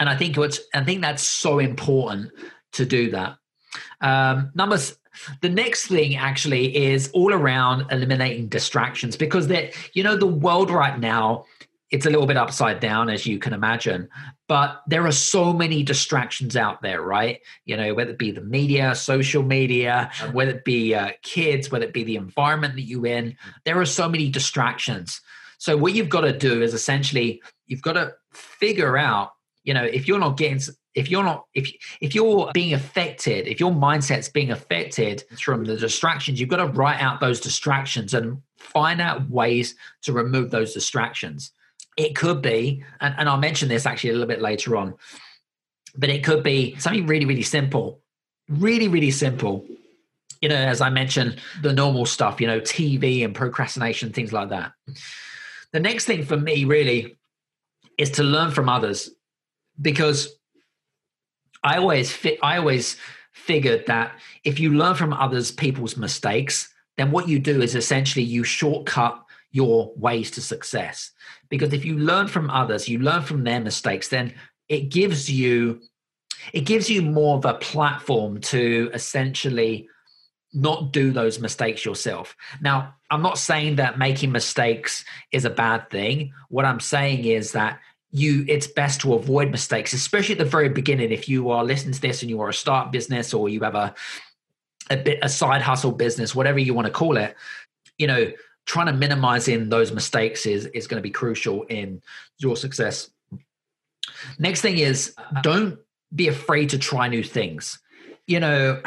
and 0.01 0.09
I 0.09 0.17
think 0.17 0.37
what's 0.37 0.61
I 0.75 0.85
think 0.85 1.01
that's 1.01 1.23
so 1.23 1.59
important 1.59 2.33
to 2.73 2.85
do 2.85 3.11
that. 3.11 3.37
Um, 4.01 4.51
numbers. 4.55 4.97
The 5.43 5.49
next 5.49 5.87
thing 5.87 6.17
actually 6.17 6.77
is 6.77 7.09
all 7.13 7.33
around 7.33 7.87
eliminating 7.93 8.49
distractions 8.49 9.17
because 9.17 9.47
that 9.47 9.73
you 9.95 10.03
know 10.03 10.17
the 10.17 10.27
world 10.27 10.71
right 10.71 10.99
now 10.99 11.45
it's 11.91 12.07
a 12.07 12.11
little 12.11 12.27
bit 12.27 12.37
upside 12.37 12.81
down 12.81 13.09
as 13.09 13.25
you 13.25 13.39
can 13.39 13.53
imagine 13.53 14.09
but 14.49 14.83
there 14.89 15.07
are 15.07 15.13
so 15.13 15.53
many 15.53 15.85
distractions 15.85 16.57
out 16.57 16.83
there 16.83 17.01
right 17.01 17.41
you 17.65 17.77
know 17.77 17.95
whether 17.95 18.11
it 18.11 18.19
be 18.19 18.33
the 18.33 18.41
media 18.41 18.93
social 18.97 19.45
media 19.45 20.11
whether 20.33 20.51
it 20.51 20.65
be 20.65 20.93
uh, 20.93 21.11
kids 21.23 21.71
whether 21.71 21.85
it 21.85 21.93
be 21.93 22.03
the 22.03 22.17
environment 22.17 22.75
that 22.75 22.83
you're 22.83 23.07
in 23.07 23.37
there 23.65 23.81
are 23.81 23.87
so 23.87 24.09
many 24.09 24.29
distractions 24.29 25.21
so 25.59 25.77
what 25.77 25.95
you've 25.95 26.09
got 26.09 26.23
to 26.23 26.37
do 26.37 26.63
is 26.63 26.75
essentially 26.75 27.43
you've 27.67 27.83
got 27.83 27.95
to 27.95 28.15
figure 28.33 28.97
out, 28.97 29.33
you 29.63 29.75
know, 29.75 29.85
if 29.85 30.07
you're 30.09 30.19
not 30.19 30.37
getting 30.37 30.61
if 30.95 31.11
you're 31.11 31.25
not 31.25 31.47
if 31.55 31.73
if 32.01 32.15
you're 32.15 32.51
being 32.53 32.75
affected, 32.75 33.49
if 33.49 33.59
your 33.59 33.73
mindset's 33.73 34.29
being 34.29 34.51
affected 34.51 35.25
from 35.41 35.65
the 35.65 35.77
distractions, 35.77 36.39
you've 36.39 36.49
got 36.49 36.59
to 36.59 36.67
write 36.67 37.01
out 37.01 37.21
those 37.21 37.41
distractions 37.41 38.15
and 38.15 38.41
find 38.59 39.01
out 39.01 39.29
ways 39.31 39.75
to 40.03 40.13
remove 40.13 40.51
those 40.51 40.73
distractions. 40.73 41.51
It 41.97 42.17
could 42.17 42.43
be, 42.43 42.83
and, 43.01 43.15
and 43.19 43.29
I'll 43.29 43.39
mention 43.39 43.69
this 43.69 43.87
actually 43.87 44.11
a 44.11 44.13
little 44.15 44.29
bit 44.29 44.43
later 44.43 44.77
on. 44.77 44.95
but 45.97 46.11
it 46.11 46.25
could 46.25 46.43
be 46.43 46.77
something 46.79 47.07
really, 47.07 47.25
really 47.25 47.43
simple, 47.43 48.01
really, 48.49 48.89
really 48.89 49.11
simple. 49.11 49.65
You 50.41 50.49
know, 50.49 50.57
as 50.57 50.81
I 50.81 50.91
mentioned, 50.91 51.41
the 51.63 51.73
normal 51.73 52.05
stuff, 52.05 52.41
you 52.41 52.47
know, 52.47 52.61
TV 52.61 53.25
and 53.25 53.35
procrastination, 53.35 54.13
things 54.13 54.33
like 54.33 54.51
that. 54.51 54.73
The 55.75 55.81
next 55.81 56.05
thing 56.05 56.25
for 56.25 56.37
me 56.37 56.65
really 56.65 57.17
is 57.99 58.13
to 58.13 58.23
learn 58.23 58.53
from 58.53 58.69
others 58.69 59.11
because 59.83 60.37
I 61.65 61.79
always 61.79 62.13
fit, 62.13 62.39
I 62.45 62.59
always 62.59 62.97
figured 63.33 63.87
that 63.87 64.21
if 64.45 64.61
you 64.61 64.75
learn 64.75 64.95
from 64.95 65.13
others 65.13 65.51
people's 65.51 65.97
mistakes, 65.97 66.73
then 66.97 67.11
what 67.11 67.27
you 67.27 67.41
do 67.41 67.61
is 67.61 67.75
essentially 67.75 68.25
you 68.25 68.45
shortcut 68.45 69.21
your 69.51 69.93
ways 69.97 70.31
to 70.33 70.41
success. 70.41 71.11
Because 71.49 71.73
if 71.73 71.85
you 71.85 71.99
learn 71.99 72.29
from 72.29 72.51
others, 72.51 72.89
you 72.89 73.01
learn 73.01 73.23
from 73.23 73.43
their 73.43 73.61
mistakes, 73.61 74.07
then 74.07 74.33
it 74.69 74.91
gives 74.91 75.29
you 75.29 75.81
it 76.53 76.67
gives 76.67 76.89
you 76.89 77.03
more 77.03 77.39
of 77.39 77.47
a 77.47 77.55
platform 77.55 78.41
to 78.43 78.91
essentially 78.95 79.89
not 80.55 80.93
do 80.93 81.11
those 81.11 81.41
mistakes 81.41 81.85
yourself. 81.85 82.37
Now, 82.63 82.95
I'm 83.11 83.23
not 83.23 83.39
saying 83.39 83.77
that 83.77 83.99
making 83.99 84.33
mistakes 84.33 85.05
is 85.33 85.45
a 85.45 85.51
bad 85.51 85.91
thing. 85.91 86.33
What 86.49 86.65
I'm 86.65 86.81
saying 86.81 87.25
is 87.25 87.53
that 87.53 87.81
you 88.15 88.45
it's 88.47 88.69
best 88.69 89.01
to 89.01 89.13
avoid 89.15 89.51
mistakes 89.51 89.93
especially 89.93 90.37
at 90.37 90.39
the 90.39 90.45
very 90.45 90.69
beginning 90.69 91.11
if 91.11 91.29
you 91.29 91.51
are 91.51 91.65
listening 91.65 91.93
to 91.93 92.01
this 92.01 92.23
and 92.23 92.31
you 92.31 92.41
are 92.41 92.49
a 92.49 92.55
start 92.55 92.93
business 92.93 93.35
or 93.35 93.49
you 93.49 93.61
have 93.61 93.75
a 93.75 93.93
a 94.89 94.97
bit 94.97 95.19
a 95.21 95.29
side 95.29 95.61
hustle 95.61 95.91
business 95.91 96.33
whatever 96.33 96.61
you 96.61 96.73
want 96.73 96.87
to 96.87 96.93
call 96.93 97.17
it 97.17 97.35
you 97.99 98.07
know 98.07 98.31
trying 98.67 98.87
to 98.87 98.93
minimize 98.93 99.49
in 99.49 99.69
those 99.69 99.91
mistakes 99.91 100.47
is 100.47 100.67
is 100.67 100.87
going 100.87 100.99
to 100.99 101.03
be 101.03 101.11
crucial 101.11 101.65
in 101.65 102.01
your 102.39 102.57
success 102.57 103.11
next 104.39 104.61
thing 104.61 104.79
is 104.79 105.13
don't 105.43 105.81
be 106.15 106.29
afraid 106.29 106.69
to 106.69 106.79
try 106.79 107.09
new 107.09 107.25
things 107.25 107.81
you 108.29 108.39
know 108.39 108.81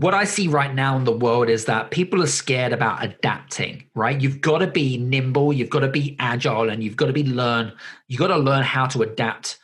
what 0.00 0.12
I 0.12 0.24
see 0.24 0.46
right 0.46 0.74
now 0.74 0.96
in 0.96 1.04
the 1.04 1.16
world 1.16 1.48
is 1.48 1.64
that 1.64 1.90
people 1.90 2.22
are 2.22 2.26
scared 2.26 2.72
about 2.74 3.02
adapting, 3.02 3.84
right? 3.94 4.20
You've 4.20 4.42
got 4.42 4.58
to 4.58 4.66
be 4.66 4.98
nimble, 4.98 5.54
you've 5.54 5.70
got 5.70 5.80
to 5.80 5.88
be 5.88 6.16
agile, 6.18 6.68
and 6.68 6.84
you've 6.84 6.96
got 6.96 7.06
to 7.06 7.14
be 7.14 7.24
learn, 7.24 7.72
you've 8.06 8.18
got 8.18 8.28
to 8.28 8.36
learn 8.36 8.62
how 8.62 8.86
to 8.88 9.00
adapt 9.02 9.58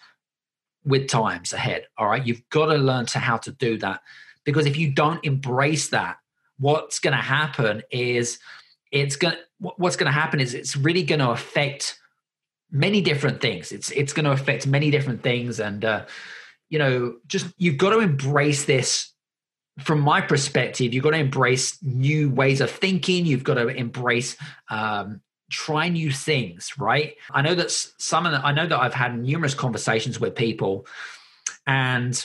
with 0.85 1.09
times 1.09 1.53
ahead. 1.53 1.87
All 1.99 2.09
right. 2.09 2.27
You've 2.27 2.49
got 2.49 2.67
to 2.67 2.77
learn 2.77 3.07
to 3.07 3.19
how 3.19 3.37
to 3.39 3.53
do 3.53 3.77
that. 3.79 4.01
Because 4.45 4.65
if 4.65 4.77
you 4.79 4.91
don't 4.91 5.23
embrace 5.23 5.89
that, 5.91 6.17
what's 6.59 6.99
going 6.99 7.17
to 7.17 7.23
happen 7.23 7.83
is 7.91 8.39
it's 8.91 9.17
to 9.17 9.39
what's 9.59 9.97
to 9.97 10.11
happen 10.11 10.41
is 10.41 10.55
it's 10.55 10.77
really 10.77 11.03
going 11.03 11.21
to 11.21 11.31
affect 11.31 11.99
many 12.71 13.01
different 13.01 13.41
things. 13.41 13.71
It's 13.71 13.91
it's 13.91 14.13
going 14.13 14.25
to 14.25 14.33
affect 14.33 14.67
many 14.67 14.91
different 14.91 15.23
things, 15.23 15.61
and 15.61 15.85
uh, 15.85 16.07
you 16.69 16.79
know, 16.79 17.17
just 17.27 17.47
you've 17.59 17.79
got 17.79 17.91
to 17.91 18.01
embrace 18.01 18.65
this 18.65 19.12
from 19.81 20.01
my 20.01 20.21
perspective, 20.21 20.93
you've 20.93 21.05
got 21.05 21.11
to 21.11 21.19
embrace 21.19 21.83
new 21.83 22.31
ways 22.31 22.61
of 22.61 22.71
thinking. 22.71 23.25
You've 23.25 23.45
got 23.45 23.55
to 23.55 23.69
embrace 23.69 24.37
um, 24.69 25.21
try 25.51 25.89
new 25.89 26.11
things, 26.11 26.73
right? 26.79 27.17
I 27.31 27.43
know 27.43 27.55
that 27.55 27.71
some 27.71 28.27
of 28.27 28.33
the, 28.33 28.45
I 28.45 28.53
know 28.53 28.67
that 28.67 28.79
I've 28.79 28.95
had 28.95 29.19
numerous 29.19 29.55
conversations 29.55 30.19
with 30.19 30.35
people, 30.35 30.87
and 31.67 32.25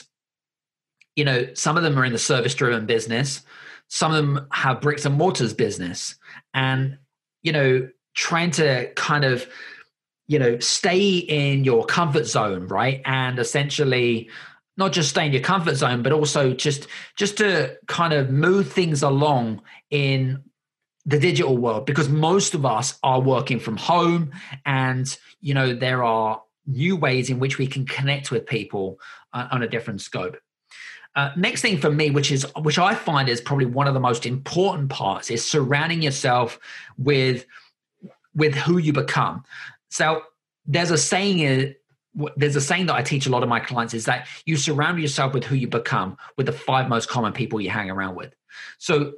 you 1.16 1.24
know, 1.24 1.48
some 1.54 1.76
of 1.76 1.82
them 1.82 1.98
are 1.98 2.04
in 2.04 2.12
the 2.12 2.18
service-driven 2.18 2.86
business. 2.86 3.42
Some 3.88 4.12
of 4.12 4.16
them 4.16 4.46
have 4.52 4.80
bricks 4.80 5.04
and 5.04 5.14
mortars 5.14 5.52
business, 5.52 6.16
and 6.54 6.98
you 7.42 7.52
know, 7.52 7.88
trying 8.14 8.50
to 8.52 8.92
kind 8.94 9.24
of 9.24 9.46
you 10.26 10.38
know 10.38 10.58
stay 10.58 11.18
in 11.18 11.64
your 11.64 11.86
comfort 11.86 12.26
zone, 12.26 12.66
right? 12.66 13.00
And 13.04 13.38
essentially 13.38 14.28
not 14.78 14.92
just 14.92 15.10
stay 15.10 15.26
in 15.26 15.32
your 15.32 15.42
comfort 15.42 15.74
zone 15.74 16.02
but 16.02 16.12
also 16.12 16.54
just 16.54 16.86
just 17.16 17.36
to 17.36 17.76
kind 17.86 18.12
of 18.12 18.30
move 18.30 18.72
things 18.72 19.02
along 19.02 19.60
in 19.90 20.42
the 21.04 21.18
digital 21.18 21.56
world 21.56 21.86
because 21.86 22.08
most 22.08 22.54
of 22.54 22.64
us 22.64 22.98
are 23.02 23.20
working 23.20 23.58
from 23.58 23.76
home 23.76 24.30
and 24.64 25.18
you 25.40 25.54
know 25.54 25.74
there 25.74 26.02
are 26.02 26.42
new 26.66 26.96
ways 26.96 27.30
in 27.30 27.38
which 27.38 27.58
we 27.58 27.66
can 27.66 27.86
connect 27.86 28.30
with 28.30 28.46
people 28.46 28.98
uh, 29.32 29.48
on 29.50 29.62
a 29.62 29.68
different 29.68 30.00
scope. 30.00 30.36
Uh, 31.16 31.30
next 31.36 31.62
thing 31.62 31.78
for 31.78 31.90
me 31.90 32.10
which 32.10 32.30
is 32.30 32.46
which 32.60 32.78
i 32.78 32.94
find 32.94 33.28
is 33.28 33.40
probably 33.40 33.66
one 33.66 33.88
of 33.88 33.94
the 33.94 34.00
most 34.00 34.26
important 34.26 34.88
parts 34.90 35.30
is 35.30 35.44
surrounding 35.44 36.02
yourself 36.02 36.60
with 36.98 37.46
with 38.34 38.54
who 38.54 38.78
you 38.78 38.92
become. 38.92 39.42
So 39.88 40.22
there's 40.66 40.90
a 40.90 40.98
saying 40.98 41.74
there's 42.36 42.56
a 42.56 42.60
saying 42.60 42.86
that 42.86 42.94
I 42.94 43.02
teach 43.02 43.26
a 43.26 43.30
lot 43.30 43.42
of 43.42 43.48
my 43.48 43.60
clients 43.60 43.94
is 43.94 44.04
that 44.06 44.26
you 44.44 44.56
surround 44.56 45.00
yourself 45.00 45.34
with 45.34 45.44
who 45.44 45.54
you 45.54 45.68
become 45.68 46.16
with 46.36 46.46
the 46.46 46.52
five 46.52 46.88
most 46.88 47.08
common 47.08 47.32
people 47.32 47.60
you 47.60 47.70
hang 47.70 47.90
around 47.90 48.16
with. 48.16 48.34
So, 48.78 49.12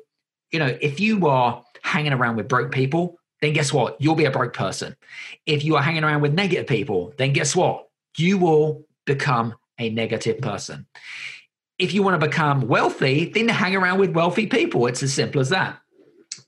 you 0.50 0.58
know, 0.58 0.76
if 0.80 1.00
you 1.00 1.26
are 1.26 1.64
hanging 1.82 2.12
around 2.12 2.36
with 2.36 2.48
broke 2.48 2.72
people, 2.72 3.18
then 3.40 3.52
guess 3.52 3.72
what? 3.72 4.00
You'll 4.00 4.16
be 4.16 4.26
a 4.26 4.30
broke 4.30 4.52
person. 4.52 4.96
If 5.46 5.64
you 5.64 5.76
are 5.76 5.82
hanging 5.82 6.04
around 6.04 6.20
with 6.20 6.34
negative 6.34 6.66
people, 6.66 7.14
then 7.16 7.32
guess 7.32 7.56
what? 7.56 7.88
You 8.18 8.38
will 8.38 8.84
become 9.06 9.54
a 9.78 9.88
negative 9.88 10.40
person. 10.40 10.86
If 11.78 11.94
you 11.94 12.02
want 12.02 12.20
to 12.20 12.26
become 12.26 12.68
wealthy, 12.68 13.30
then 13.30 13.48
hang 13.48 13.74
around 13.74 13.98
with 13.98 14.10
wealthy 14.10 14.46
people. 14.46 14.86
It's 14.86 15.02
as 15.02 15.14
simple 15.14 15.40
as 15.40 15.48
that 15.48 15.80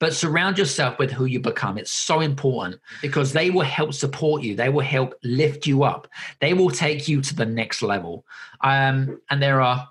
but 0.02 0.12
surround 0.12 0.58
yourself 0.58 0.98
with 0.98 1.12
who 1.12 1.26
you 1.26 1.38
become. 1.38 1.78
It's 1.78 1.92
so 1.92 2.22
important 2.22 2.80
because 3.02 3.32
they 3.32 3.50
will 3.50 3.60
help 3.60 3.94
support 3.94 4.42
you. 4.42 4.56
They 4.56 4.68
will 4.68 4.80
help 4.84 5.14
lift 5.22 5.64
you 5.64 5.84
up. 5.84 6.08
They 6.40 6.54
will 6.54 6.70
take 6.70 7.06
you 7.06 7.20
to 7.22 7.36
the 7.36 7.46
next 7.46 7.82
level. 7.82 8.26
Um, 8.62 9.20
and 9.30 9.40
there 9.40 9.60
are 9.60 9.88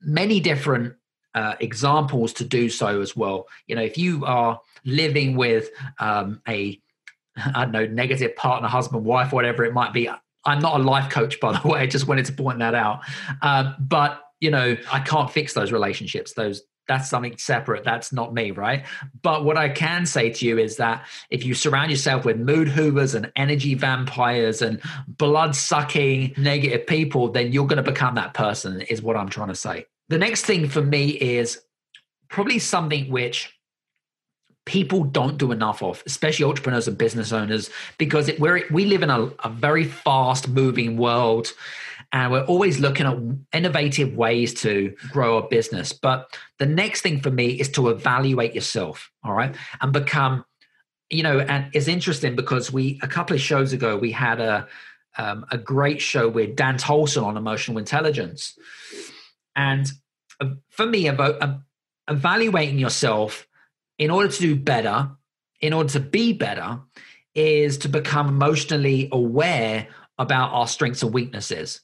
many 0.00 0.40
different 0.40 0.96
uh, 1.36 1.54
examples 1.60 2.32
to 2.32 2.44
do 2.44 2.68
so 2.68 3.00
as 3.00 3.14
well. 3.14 3.46
You 3.68 3.76
know, 3.76 3.82
if 3.82 3.96
you 3.96 4.24
are 4.24 4.60
living 4.84 5.36
with 5.36 5.70
um, 6.00 6.42
a 6.48 6.80
I 7.54 7.62
don't 7.62 7.70
know 7.70 7.86
negative 7.86 8.34
partner, 8.34 8.66
husband, 8.66 9.04
wife, 9.04 9.32
whatever 9.32 9.64
it 9.64 9.72
might 9.72 9.92
be. 9.92 10.10
I'm 10.44 10.58
not 10.58 10.80
a 10.80 10.82
life 10.82 11.08
coach, 11.08 11.38
by 11.38 11.56
the 11.56 11.68
way. 11.68 11.78
I 11.78 11.86
just 11.86 12.08
wanted 12.08 12.24
to 12.24 12.32
point 12.32 12.58
that 12.58 12.74
out. 12.74 13.02
Uh, 13.40 13.74
but 13.78 14.22
you 14.40 14.50
know, 14.50 14.76
I 14.90 14.98
can't 14.98 15.30
fix 15.30 15.54
those 15.54 15.70
relationships. 15.70 16.32
Those 16.32 16.62
that's 16.88 17.08
something 17.08 17.36
separate. 17.36 17.84
That's 17.84 18.12
not 18.12 18.34
me, 18.34 18.50
right? 18.50 18.84
But 19.22 19.44
what 19.44 19.56
I 19.56 19.68
can 19.68 20.04
say 20.04 20.30
to 20.30 20.46
you 20.46 20.58
is 20.58 20.76
that 20.76 21.06
if 21.30 21.44
you 21.44 21.54
surround 21.54 21.90
yourself 21.90 22.24
with 22.24 22.38
mood 22.38 22.68
hoovers 22.68 23.14
and 23.14 23.30
energy 23.36 23.74
vampires 23.74 24.62
and 24.62 24.80
blood 25.06 25.54
sucking 25.54 26.34
negative 26.36 26.86
people, 26.86 27.28
then 27.28 27.52
you're 27.52 27.66
going 27.66 27.82
to 27.82 27.90
become 27.90 28.14
that 28.16 28.34
person, 28.34 28.80
is 28.82 29.00
what 29.00 29.16
I'm 29.16 29.28
trying 29.28 29.48
to 29.48 29.54
say. 29.54 29.86
The 30.08 30.18
next 30.18 30.44
thing 30.44 30.68
for 30.68 30.82
me 30.82 31.10
is 31.10 31.62
probably 32.28 32.58
something 32.58 33.10
which 33.10 33.56
people 34.64 35.04
don't 35.04 35.38
do 35.38 35.52
enough 35.52 35.82
of, 35.82 36.02
especially 36.06 36.44
entrepreneurs 36.44 36.86
and 36.86 36.96
business 36.96 37.32
owners, 37.32 37.70
because 37.98 38.28
it, 38.28 38.38
we're, 38.38 38.64
we 38.70 38.84
live 38.84 39.02
in 39.02 39.10
a, 39.10 39.30
a 39.44 39.48
very 39.48 39.84
fast 39.84 40.48
moving 40.48 40.96
world 40.96 41.52
and 42.12 42.30
we're 42.30 42.44
always 42.44 42.78
looking 42.78 43.06
at 43.06 43.16
innovative 43.56 44.14
ways 44.14 44.52
to 44.52 44.94
grow 45.10 45.38
a 45.38 45.48
business. 45.48 45.92
But 45.92 46.36
the 46.58 46.66
next 46.66 47.00
thing 47.00 47.20
for 47.20 47.30
me 47.30 47.58
is 47.58 47.70
to 47.70 47.88
evaluate 47.88 48.54
yourself, 48.54 49.10
all 49.24 49.32
right, 49.32 49.54
and 49.80 49.92
become, 49.92 50.44
you 51.08 51.22
know, 51.22 51.40
and 51.40 51.70
it's 51.72 51.88
interesting 51.88 52.36
because 52.36 52.70
we 52.72 53.00
a 53.02 53.08
couple 53.08 53.34
of 53.34 53.40
shows 53.40 53.72
ago 53.72 53.96
we 53.96 54.12
had 54.12 54.40
a 54.40 54.68
um, 55.18 55.44
a 55.50 55.58
great 55.58 56.00
show 56.00 56.28
with 56.28 56.56
Dan 56.56 56.78
Tolson 56.78 57.22
on 57.22 57.36
emotional 57.36 57.78
intelligence, 57.78 58.58
and 59.56 59.90
uh, 60.40 60.50
for 60.70 60.86
me, 60.86 61.06
about 61.06 61.42
uh, 61.42 61.56
evaluating 62.08 62.78
yourself 62.78 63.46
in 63.98 64.10
order 64.10 64.28
to 64.28 64.40
do 64.40 64.56
better, 64.56 65.10
in 65.60 65.72
order 65.72 65.90
to 65.90 66.00
be 66.00 66.32
better, 66.32 66.80
is 67.34 67.78
to 67.78 67.88
become 67.88 68.28
emotionally 68.28 69.08
aware 69.12 69.88
about 70.22 70.52
our 70.52 70.66
strengths 70.66 71.02
and 71.02 71.12
weaknesses. 71.12 71.80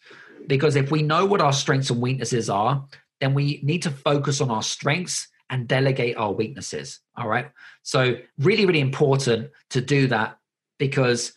Because 0.47 0.76
if 0.76 0.90
we 0.90 1.02
know 1.02 1.26
what 1.26 1.42
our 1.42 1.52
strengths 1.52 1.90
and 1.90 2.00
weaknesses 2.00 2.49
are, 2.49 2.85
then 3.21 3.35
we 3.35 3.61
need 3.62 3.83
to 3.83 3.90
focus 3.90 4.40
on 4.40 4.50
our 4.50 4.62
strengths 4.62 5.28
and 5.50 5.68
delegate 5.68 6.16
our 6.16 6.33
weaknesses. 6.33 7.00
All 7.16 7.28
right. 7.28 7.50
So, 7.83 8.16
really, 8.38 8.64
really 8.64 8.80
important 8.80 9.50
to 9.71 9.80
do 9.80 10.07
that 10.09 10.38
because, 10.78 11.33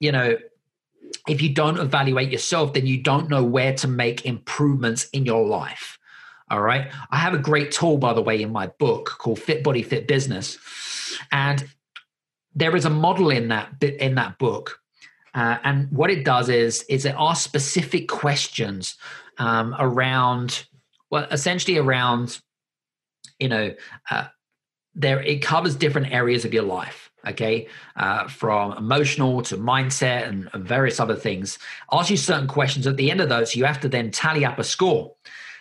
you 0.00 0.12
know, 0.12 0.36
if 1.28 1.40
you 1.40 1.54
don't 1.54 1.78
evaluate 1.78 2.30
yourself, 2.30 2.72
then 2.72 2.86
you 2.86 3.02
don't 3.02 3.28
know 3.28 3.44
where 3.44 3.74
to 3.74 3.88
make 3.88 4.26
improvements 4.26 5.08
in 5.10 5.24
your 5.24 5.46
life. 5.46 5.98
All 6.50 6.60
right. 6.60 6.90
I 7.10 7.16
have 7.18 7.34
a 7.34 7.38
great 7.38 7.70
tool, 7.70 7.98
by 7.98 8.12
the 8.12 8.22
way, 8.22 8.42
in 8.42 8.52
my 8.52 8.66
book 8.66 9.06
called 9.18 9.38
Fit 9.38 9.62
Body, 9.62 9.82
Fit 9.82 10.08
Business. 10.08 10.58
And 11.30 11.66
there 12.54 12.76
is 12.76 12.84
a 12.84 12.90
model 12.90 13.30
in 13.30 13.48
that 13.48 13.82
in 13.82 14.16
that 14.16 14.38
book 14.38 14.81
uh, 15.34 15.58
and 15.64 15.90
what 15.90 16.10
it 16.10 16.24
does 16.24 16.48
is 16.48 16.82
is 16.84 17.04
it 17.04 17.14
asks 17.18 17.44
specific 17.44 18.08
questions 18.08 18.96
um, 19.38 19.74
around 19.78 20.66
well 21.10 21.26
essentially 21.30 21.78
around 21.78 22.40
you 23.38 23.48
know 23.48 23.74
uh, 24.10 24.26
there 24.94 25.20
it 25.22 25.42
covers 25.42 25.74
different 25.74 26.12
areas 26.12 26.44
of 26.44 26.52
your 26.52 26.64
life 26.64 27.12
okay, 27.26 27.68
uh, 27.96 28.26
from 28.28 28.76
emotional 28.76 29.42
to 29.42 29.56
mindset 29.56 30.28
and, 30.28 30.50
various 30.66 31.00
other 31.00 31.14
things. 31.14 31.58
Ask 31.90 32.10
you 32.10 32.16
certain 32.16 32.48
questions. 32.48 32.86
At 32.86 32.96
the 32.96 33.10
end 33.10 33.20
of 33.20 33.28
those, 33.28 33.54
you 33.54 33.64
have 33.64 33.80
to 33.80 33.88
then 33.88 34.10
tally 34.10 34.44
up 34.44 34.58
a 34.58 34.64
score. 34.64 35.14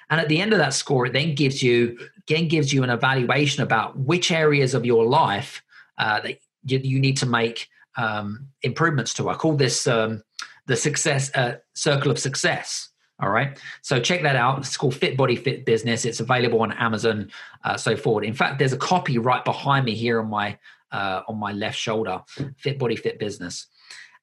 And 0.10 0.20
at 0.20 0.28
the 0.28 0.42
end 0.42 0.54
of 0.54 0.60
that 0.60 0.74
score, 0.74 1.06
it 1.06 1.14
then 1.14 1.36
gives 1.36 1.64
you 1.64 1.98
again 2.18 2.48
gives 2.48 2.74
you 2.74 2.84
an 2.84 2.90
evaluation 2.90 3.64
about 3.64 3.98
which 3.98 4.32
areas 4.32 4.74
of 4.74 4.86
your 4.86 5.06
life 5.06 5.64
uh, 5.98 6.20
that 6.22 6.40
you, 6.66 6.80
you, 6.80 7.00
need 7.00 7.18
to 7.18 7.26
make 7.26 7.70
um, 7.98 8.48
improvements 8.62 9.14
to. 9.16 9.30
I 9.30 9.36
call 9.36 9.56
this 9.56 9.88
um, 9.88 10.24
the 10.68 10.76
success 10.76 11.34
uh, 11.36 11.58
circle 11.74 12.12
of 12.12 12.20
success. 12.20 12.90
All 13.22 13.30
right. 13.30 13.60
So 13.84 14.00
check 14.00 14.24
that 14.24 14.36
out. 14.36 14.60
It's 14.60 14.76
called 14.76 14.96
Fit 14.96 15.16
Body 15.16 15.36
Fit 15.36 15.64
Business. 15.64 16.06
It's 16.06 16.20
available 16.20 16.62
on 16.62 16.72
Amazon, 16.72 17.30
uh, 17.64 17.78
so 17.78 17.96
forward. 17.96 18.24
In 18.24 18.34
fact, 18.34 18.58
there's 18.58 18.74
a 18.74 18.78
copy 18.78 19.20
right 19.20 19.46
behind 19.46 19.86
me 19.86 19.94
here 19.94 20.20
on 20.20 20.30
my 20.30 20.58
uh, 20.92 21.22
on 21.28 21.38
my 21.38 21.52
left 21.52 21.78
shoulder. 21.78 22.22
Fit 22.58 22.80
Body 22.80 22.96
Fit 22.96 23.20
Business. 23.20 23.68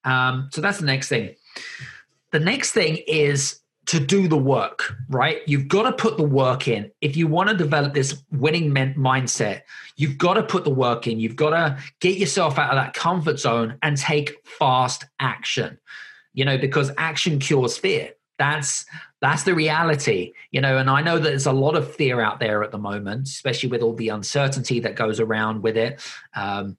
Um, 0.05 0.49
so 0.53 0.61
that's 0.61 0.79
the 0.79 0.87
next 0.87 1.09
thing. 1.09 1.35
The 2.33 2.41
next 2.41 2.73
thing 2.73 2.97
is 3.07 3.61
to 3.89 3.99
do 3.99 4.29
the 4.29 4.37
work, 4.37 4.95
right? 5.09 5.41
You've 5.47 5.69
got 5.69 5.83
to 5.83 5.93
put 5.93 6.17
the 6.17 6.23
work 6.23 6.69
in. 6.69 6.91
If 7.01 7.17
you 7.17 7.27
want 7.27 7.49
to 7.49 7.57
develop 7.57 7.95
this 7.95 8.23
winning 8.31 8.71
mindset, 8.71 9.63
you've 9.97 10.19
got 10.19 10.35
to 10.35 10.43
put 10.43 10.65
the 10.65 10.71
work 10.71 11.07
in. 11.07 11.19
You've 11.21 11.37
got 11.37 11.51
to 11.51 11.83
get 12.01 12.19
yourself 12.19 12.59
out 12.59 12.71
of 12.71 12.77
that 12.77 12.95
comfort 12.95 13.39
zone 13.39 13.79
and 13.83 13.97
take 13.97 14.47
fast 14.47 15.07
action. 15.21 15.79
You 16.35 16.45
know, 16.45 16.59
because 16.59 16.93
action 16.99 17.39
cures 17.39 17.77
fear 17.77 18.13
that's 18.39 18.87
that's 19.21 19.43
the 19.43 19.55
reality 19.55 20.33
you 20.51 20.61
know 20.61 20.79
and 20.79 20.89
i 20.89 21.03
know 21.03 21.17
that 21.17 21.29
there's 21.31 21.47
a 21.47 21.53
lot 21.53 21.77
of 21.77 21.93
fear 21.95 22.21
out 22.21 22.41
there 22.41 22.63
at 22.63 22.71
the 22.71 22.79
moment 22.79 23.27
especially 23.27 23.69
with 23.69 23.83
all 23.83 23.95
the 23.95 24.09
uncertainty 24.09 24.81
that 24.81 24.95
goes 24.95 25.21
around 25.21 25.63
with 25.63 25.77
it 25.77 26.01
um, 26.35 26.77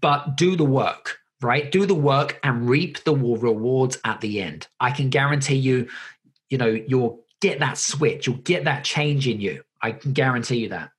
but 0.00 0.36
do 0.36 0.56
the 0.56 0.64
work 0.64 1.18
right 1.40 1.70
do 1.70 1.86
the 1.86 1.94
work 1.94 2.40
and 2.42 2.68
reap 2.68 3.04
the 3.04 3.14
rewards 3.14 3.98
at 4.04 4.20
the 4.20 4.40
end 4.40 4.66
i 4.80 4.90
can 4.90 5.10
guarantee 5.10 5.56
you 5.56 5.86
you 6.50 6.58
know 6.58 6.66
you'll 6.86 7.24
get 7.40 7.60
that 7.60 7.78
switch 7.78 8.26
you'll 8.26 8.36
get 8.36 8.64
that 8.64 8.84
change 8.84 9.28
in 9.28 9.40
you 9.40 9.62
i 9.82 9.92
can 9.92 10.12
guarantee 10.12 10.58
you 10.58 10.68
that 10.68 10.90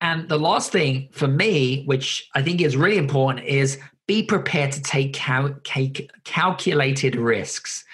and 0.00 0.28
the 0.28 0.38
last 0.38 0.72
thing 0.72 1.08
for 1.12 1.28
me 1.28 1.84
which 1.84 2.28
i 2.34 2.42
think 2.42 2.60
is 2.60 2.76
really 2.76 2.98
important 2.98 3.44
is 3.46 3.78
be 4.06 4.22
prepared 4.22 4.72
to 4.72 4.82
take 4.82 5.12
cal- 5.12 5.56
calculated 6.24 7.16
risks. 7.16 7.84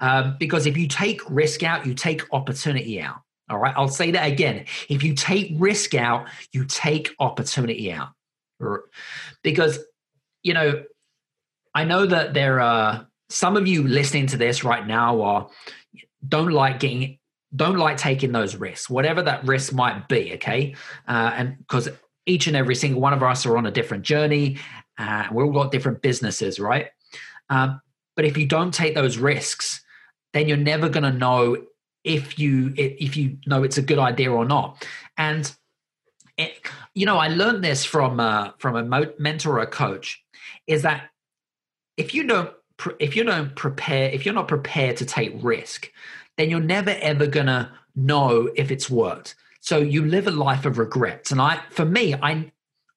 Um, 0.00 0.36
because 0.38 0.66
if 0.66 0.76
you 0.76 0.86
take 0.86 1.20
risk 1.30 1.62
out, 1.62 1.86
you 1.86 1.94
take 1.94 2.22
opportunity 2.32 3.00
out. 3.00 3.22
All 3.48 3.58
right, 3.58 3.74
I'll 3.76 3.88
say 3.88 4.10
that 4.12 4.30
again. 4.30 4.66
If 4.88 5.02
you 5.02 5.14
take 5.14 5.52
risk 5.56 5.94
out, 5.94 6.28
you 6.52 6.64
take 6.64 7.10
opportunity 7.18 7.92
out. 7.92 8.08
Because, 9.42 9.78
you 10.42 10.54
know, 10.54 10.84
I 11.74 11.84
know 11.84 12.06
that 12.06 12.34
there 12.34 12.60
are 12.60 13.06
some 13.32 13.56
of 13.56 13.66
you 13.66 13.86
listening 13.86 14.26
to 14.26 14.36
this 14.36 14.64
right 14.64 14.86
now 14.86 15.20
are 15.22 15.48
don't 16.28 16.52
like 16.52 16.80
getting 16.80 17.18
don't 17.54 17.76
like 17.76 17.96
taking 17.96 18.32
those 18.32 18.56
risks 18.56 18.88
whatever 18.88 19.22
that 19.22 19.44
risk 19.44 19.72
might 19.72 20.08
be 20.08 20.34
okay 20.34 20.74
uh, 21.08 21.32
and 21.34 21.58
because 21.58 21.88
each 22.24 22.46
and 22.46 22.56
every 22.56 22.74
single 22.74 23.00
one 23.00 23.12
of 23.12 23.22
us 23.22 23.44
are 23.44 23.56
on 23.56 23.66
a 23.66 23.70
different 23.70 24.04
journey 24.04 24.58
uh, 24.98 25.26
we 25.32 25.42
all 25.42 25.52
got 25.52 25.72
different 25.72 26.02
businesses, 26.02 26.60
right? 26.60 26.88
Um, 27.48 27.80
but 28.14 28.24
if 28.24 28.36
you 28.36 28.46
don't 28.46 28.72
take 28.72 28.94
those 28.94 29.18
risks, 29.18 29.82
then 30.32 30.48
you're 30.48 30.56
never 30.56 30.88
going 30.88 31.04
to 31.04 31.12
know 31.12 31.56
if 32.04 32.38
you 32.38 32.72
if 32.76 33.16
you 33.16 33.38
know 33.46 33.62
it's 33.62 33.78
a 33.78 33.82
good 33.82 33.98
idea 33.98 34.30
or 34.30 34.44
not. 34.44 34.86
And 35.16 35.52
it, 36.36 36.52
you 36.94 37.06
know, 37.06 37.16
I 37.16 37.28
learned 37.28 37.64
this 37.64 37.84
from 37.84 38.20
uh, 38.20 38.50
from 38.58 38.76
a 38.76 39.12
mentor 39.18 39.58
or 39.58 39.60
a 39.60 39.66
coach, 39.66 40.22
is 40.66 40.82
that 40.82 41.10
if 41.96 42.14
you 42.14 42.26
don't 42.26 42.52
if 42.98 43.16
you 43.16 43.24
don't 43.24 43.54
prepare 43.56 44.10
if 44.10 44.24
you're 44.24 44.34
not 44.34 44.48
prepared 44.48 44.96
to 44.98 45.06
take 45.06 45.32
risk, 45.42 45.90
then 46.36 46.50
you're 46.50 46.60
never 46.60 46.90
ever 47.00 47.26
gonna 47.26 47.72
know 47.94 48.50
if 48.56 48.70
it's 48.70 48.88
worked. 48.90 49.34
So 49.60 49.78
you 49.78 50.04
live 50.04 50.26
a 50.26 50.32
life 50.32 50.66
of 50.66 50.78
regrets. 50.78 51.30
And 51.30 51.40
I, 51.40 51.60
for 51.70 51.84
me, 51.84 52.14
I 52.14 52.50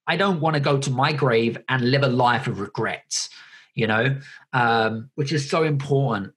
I 0.07 0.17
don't 0.17 0.39
want 0.39 0.55
to 0.55 0.59
go 0.59 0.77
to 0.79 0.89
my 0.91 1.13
grave 1.13 1.57
and 1.69 1.91
live 1.91 2.03
a 2.03 2.07
life 2.07 2.47
of 2.47 2.59
regrets, 2.59 3.29
you 3.73 3.87
know, 3.87 4.19
um, 4.53 5.09
which 5.15 5.31
is 5.31 5.49
so 5.49 5.63
important. 5.63 6.33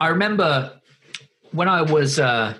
I 0.00 0.08
remember 0.08 0.80
when 1.52 1.68
I 1.68 1.82
was 1.82 2.18
uh, 2.18 2.54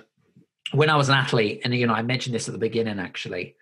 when 0.71 0.89
I 0.89 0.95
was 0.95 1.09
an 1.09 1.15
athlete, 1.15 1.61
and 1.63 1.73
you 1.75 1.87
know, 1.87 1.93
I 1.93 2.01
mentioned 2.01 2.35
this 2.35 2.47
at 2.47 2.53
the 2.53 2.59
beginning. 2.59 2.99
Actually, 2.99 3.55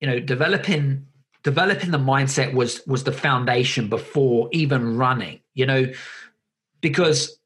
you 0.00 0.06
know, 0.06 0.20
developing 0.20 1.06
developing 1.44 1.92
the 1.92 1.98
mindset 1.98 2.52
was 2.52 2.84
was 2.86 3.04
the 3.04 3.12
foundation 3.12 3.88
before 3.88 4.48
even 4.52 4.96
running. 4.96 5.40
You 5.54 5.66
know, 5.66 5.92
because 6.80 7.38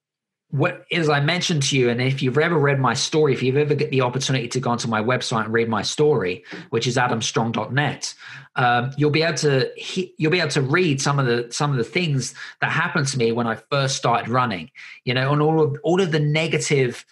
what 0.50 0.86
as 0.90 1.10
I 1.10 1.20
mentioned 1.20 1.62
to 1.64 1.78
you, 1.78 1.90
and 1.90 2.00
if 2.00 2.22
you've 2.22 2.38
ever 2.38 2.58
read 2.58 2.80
my 2.80 2.94
story, 2.94 3.34
if 3.34 3.42
you've 3.42 3.58
ever 3.58 3.74
get 3.74 3.90
the 3.90 4.00
opportunity 4.00 4.48
to 4.48 4.60
go 4.60 4.70
onto 4.70 4.88
my 4.88 5.02
website 5.02 5.44
and 5.44 5.52
read 5.52 5.68
my 5.68 5.82
story, 5.82 6.42
which 6.70 6.86
is 6.86 6.96
adamstrong.net, 6.96 8.14
um, 8.56 8.90
you'll 8.96 9.10
be 9.10 9.22
able 9.22 9.36
to 9.38 9.70
you'll 10.16 10.32
be 10.32 10.40
able 10.40 10.50
to 10.52 10.62
read 10.62 11.02
some 11.02 11.18
of 11.18 11.26
the 11.26 11.48
some 11.52 11.70
of 11.70 11.76
the 11.76 11.84
things 11.84 12.34
that 12.62 12.70
happened 12.70 13.08
to 13.08 13.18
me 13.18 13.30
when 13.32 13.46
I 13.46 13.56
first 13.56 13.96
started 13.96 14.30
running. 14.30 14.70
You 15.04 15.12
know, 15.12 15.32
and 15.32 15.42
all 15.42 15.60
of 15.60 15.76
all 15.82 16.00
of 16.00 16.12
the 16.12 16.20
negative, 16.20 17.04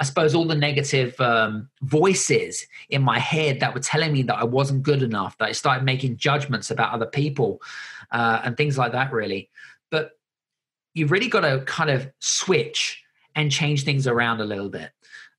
I 0.00 0.04
suppose, 0.04 0.34
all 0.34 0.46
the 0.46 0.54
negative 0.54 1.20
um, 1.20 1.68
voices 1.82 2.66
in 2.88 3.02
my 3.02 3.18
head 3.18 3.60
that 3.60 3.74
were 3.74 3.80
telling 3.80 4.12
me 4.12 4.22
that 4.22 4.36
I 4.36 4.44
wasn't 4.44 4.82
good 4.82 5.02
enough, 5.02 5.36
that 5.38 5.48
I 5.48 5.52
started 5.52 5.84
making 5.84 6.16
judgments 6.16 6.70
about 6.70 6.92
other 6.92 7.06
people 7.06 7.60
uh, 8.10 8.40
and 8.42 8.56
things 8.56 8.78
like 8.78 8.92
that. 8.92 9.12
Really, 9.12 9.50
but 9.90 10.12
you've 10.94 11.10
really 11.10 11.28
got 11.28 11.42
to 11.42 11.62
kind 11.66 11.90
of 11.90 12.10
switch 12.18 13.04
and 13.36 13.52
change 13.52 13.84
things 13.84 14.06
around 14.06 14.40
a 14.40 14.44
little 14.44 14.70
bit. 14.70 14.90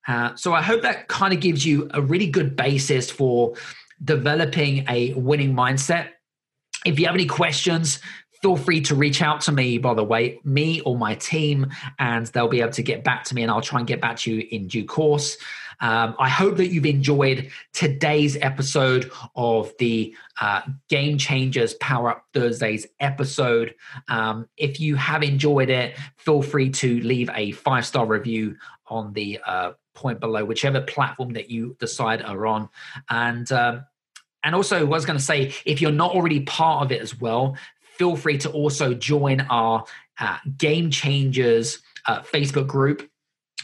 Uh, 0.07 0.35
so 0.35 0.53
I 0.53 0.61
hope 0.61 0.83
that 0.83 1.07
kind 1.07 1.33
of 1.33 1.39
gives 1.39 1.65
you 1.65 1.89
a 1.93 2.01
really 2.01 2.27
good 2.27 2.55
basis 2.55 3.11
for 3.11 3.55
developing 4.03 4.85
a 4.89 5.13
winning 5.13 5.53
mindset. 5.53 6.09
If 6.85 6.99
you 6.99 7.05
have 7.07 7.15
any 7.15 7.25
questions, 7.25 7.99
feel 8.41 8.57
free 8.57 8.81
to 8.81 8.95
reach 8.95 9.21
out 9.21 9.41
to 9.41 9.51
me, 9.51 9.77
by 9.77 9.93
the 9.93 10.03
way, 10.03 10.39
me 10.43 10.81
or 10.81 10.97
my 10.97 11.15
team, 11.15 11.67
and 11.99 12.27
they'll 12.27 12.47
be 12.47 12.61
able 12.61 12.71
to 12.71 12.83
get 12.83 13.03
back 13.03 13.23
to 13.25 13.35
me, 13.35 13.43
and 13.43 13.51
I'll 13.51 13.61
try 13.61 13.79
and 13.79 13.87
get 13.87 14.01
back 14.01 14.17
to 14.17 14.33
you 14.33 14.47
in 14.51 14.67
due 14.67 14.85
course. 14.85 15.37
Um, 15.79 16.15
I 16.19 16.29
hope 16.29 16.57
that 16.57 16.67
you've 16.67 16.85
enjoyed 16.85 17.49
today's 17.73 18.37
episode 18.37 19.11
of 19.35 19.73
the 19.79 20.15
uh, 20.39 20.61
Game 20.89 21.17
Changers 21.17 21.73
Power 21.75 22.11
Up 22.11 22.25
Thursdays 22.33 22.85
episode. 22.99 23.73
Um, 24.07 24.47
if 24.57 24.79
you 24.79 24.95
have 24.95 25.23
enjoyed 25.23 25.71
it, 25.71 25.97
feel 26.17 26.43
free 26.43 26.69
to 26.69 26.99
leave 27.01 27.31
a 27.33 27.51
five 27.51 27.85
star 27.85 28.05
review 28.05 28.57
on 28.87 29.13
the 29.13 29.39
uh, 29.45 29.71
point 29.95 30.19
below, 30.19 30.45
whichever 30.45 30.81
platform 30.81 31.33
that 31.33 31.49
you 31.49 31.75
decide 31.79 32.21
are 32.21 32.45
on. 32.45 32.69
And 33.09 33.51
um, 33.51 33.85
and 34.43 34.55
also, 34.55 34.79
I 34.79 34.83
was 34.83 35.05
going 35.05 35.19
to 35.19 35.23
say, 35.23 35.53
if 35.65 35.81
you're 35.81 35.91
not 35.91 36.11
already 36.11 36.41
part 36.41 36.85
of 36.85 36.91
it 36.91 37.01
as 37.01 37.19
well, 37.19 37.55
feel 38.01 38.15
free 38.15 38.35
to 38.35 38.49
also 38.49 38.95
join 38.95 39.41
our 39.41 39.85
uh, 40.19 40.39
Game 40.57 40.89
Changers 40.89 41.83
uh, 42.07 42.21
Facebook 42.21 42.65
group 42.65 43.07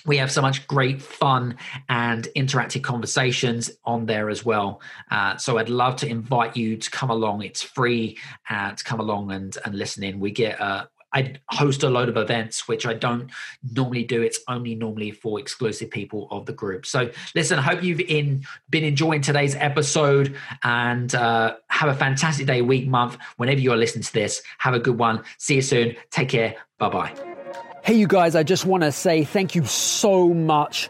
we 0.06 0.16
have 0.18 0.32
so 0.32 0.42
much 0.42 0.66
great 0.68 1.02
fun 1.02 1.58
and 1.90 2.30
interactive 2.34 2.82
conversations 2.82 3.70
on 3.84 4.06
there 4.06 4.30
as 4.30 4.46
well. 4.46 4.80
Uh, 5.12 5.36
so 5.36 5.58
I'd 5.58 5.68
love 5.68 5.98
to 5.98 6.08
invite 6.08 6.56
you 6.56 6.78
to 6.78 6.90
come 6.92 7.10
along. 7.10 7.42
It's 7.42 7.62
free 7.62 8.18
uh, 8.50 8.72
to 8.72 8.84
come 8.86 9.02
along 9.02 9.32
and, 9.34 9.58
and 9.66 9.76
listen 9.76 10.04
in. 10.04 10.22
We 10.22 10.32
get 10.32 10.62
uh, 10.62 10.86
I 11.14 11.36
host 11.50 11.84
a 11.84 11.90
load 11.90 12.10
of 12.10 12.18
events, 12.18 12.68
which 12.68 12.86
I 12.86 12.94
don't 12.94 13.32
normally 13.74 14.04
do. 14.04 14.22
It's 14.22 14.40
only 14.48 14.76
normally 14.76 15.12
for 15.12 15.40
exclusive 15.40 15.90
people 15.90 16.28
of 16.32 16.46
the 16.46 16.54
group. 16.54 16.86
So, 16.86 17.10
listen, 17.36 17.60
I 17.60 17.62
hope 17.62 17.84
you've 17.84 18.02
in, 18.02 18.46
been 18.70 18.84
enjoying 18.84 19.22
today's 19.22 19.56
episode 19.56 20.36
and 20.64 21.14
uh, 21.16 21.56
have 21.70 21.90
a 21.90 21.96
fantastic 21.96 22.48
day, 22.48 22.62
week, 22.62 22.88
month, 22.88 23.18
whenever 23.38 23.60
you're 23.60 23.78
listening 23.78 24.04
to 24.04 24.14
this. 24.14 24.42
Have 24.58 24.74
a 24.74 24.80
good 24.80 24.98
one. 24.98 25.24
See 25.38 25.56
you 25.56 25.62
soon. 25.62 25.96
Take 26.10 26.30
care. 26.30 26.56
Bye 26.78 26.90
bye. 26.90 27.14
Hey, 27.84 27.94
you 27.94 28.08
guys, 28.08 28.36
I 28.36 28.44
just 28.44 28.66
want 28.66 28.84
to 28.84 28.92
say 28.92 29.24
thank 29.24 29.56
you 29.56 29.64
so 29.66 30.34
much 30.34 30.90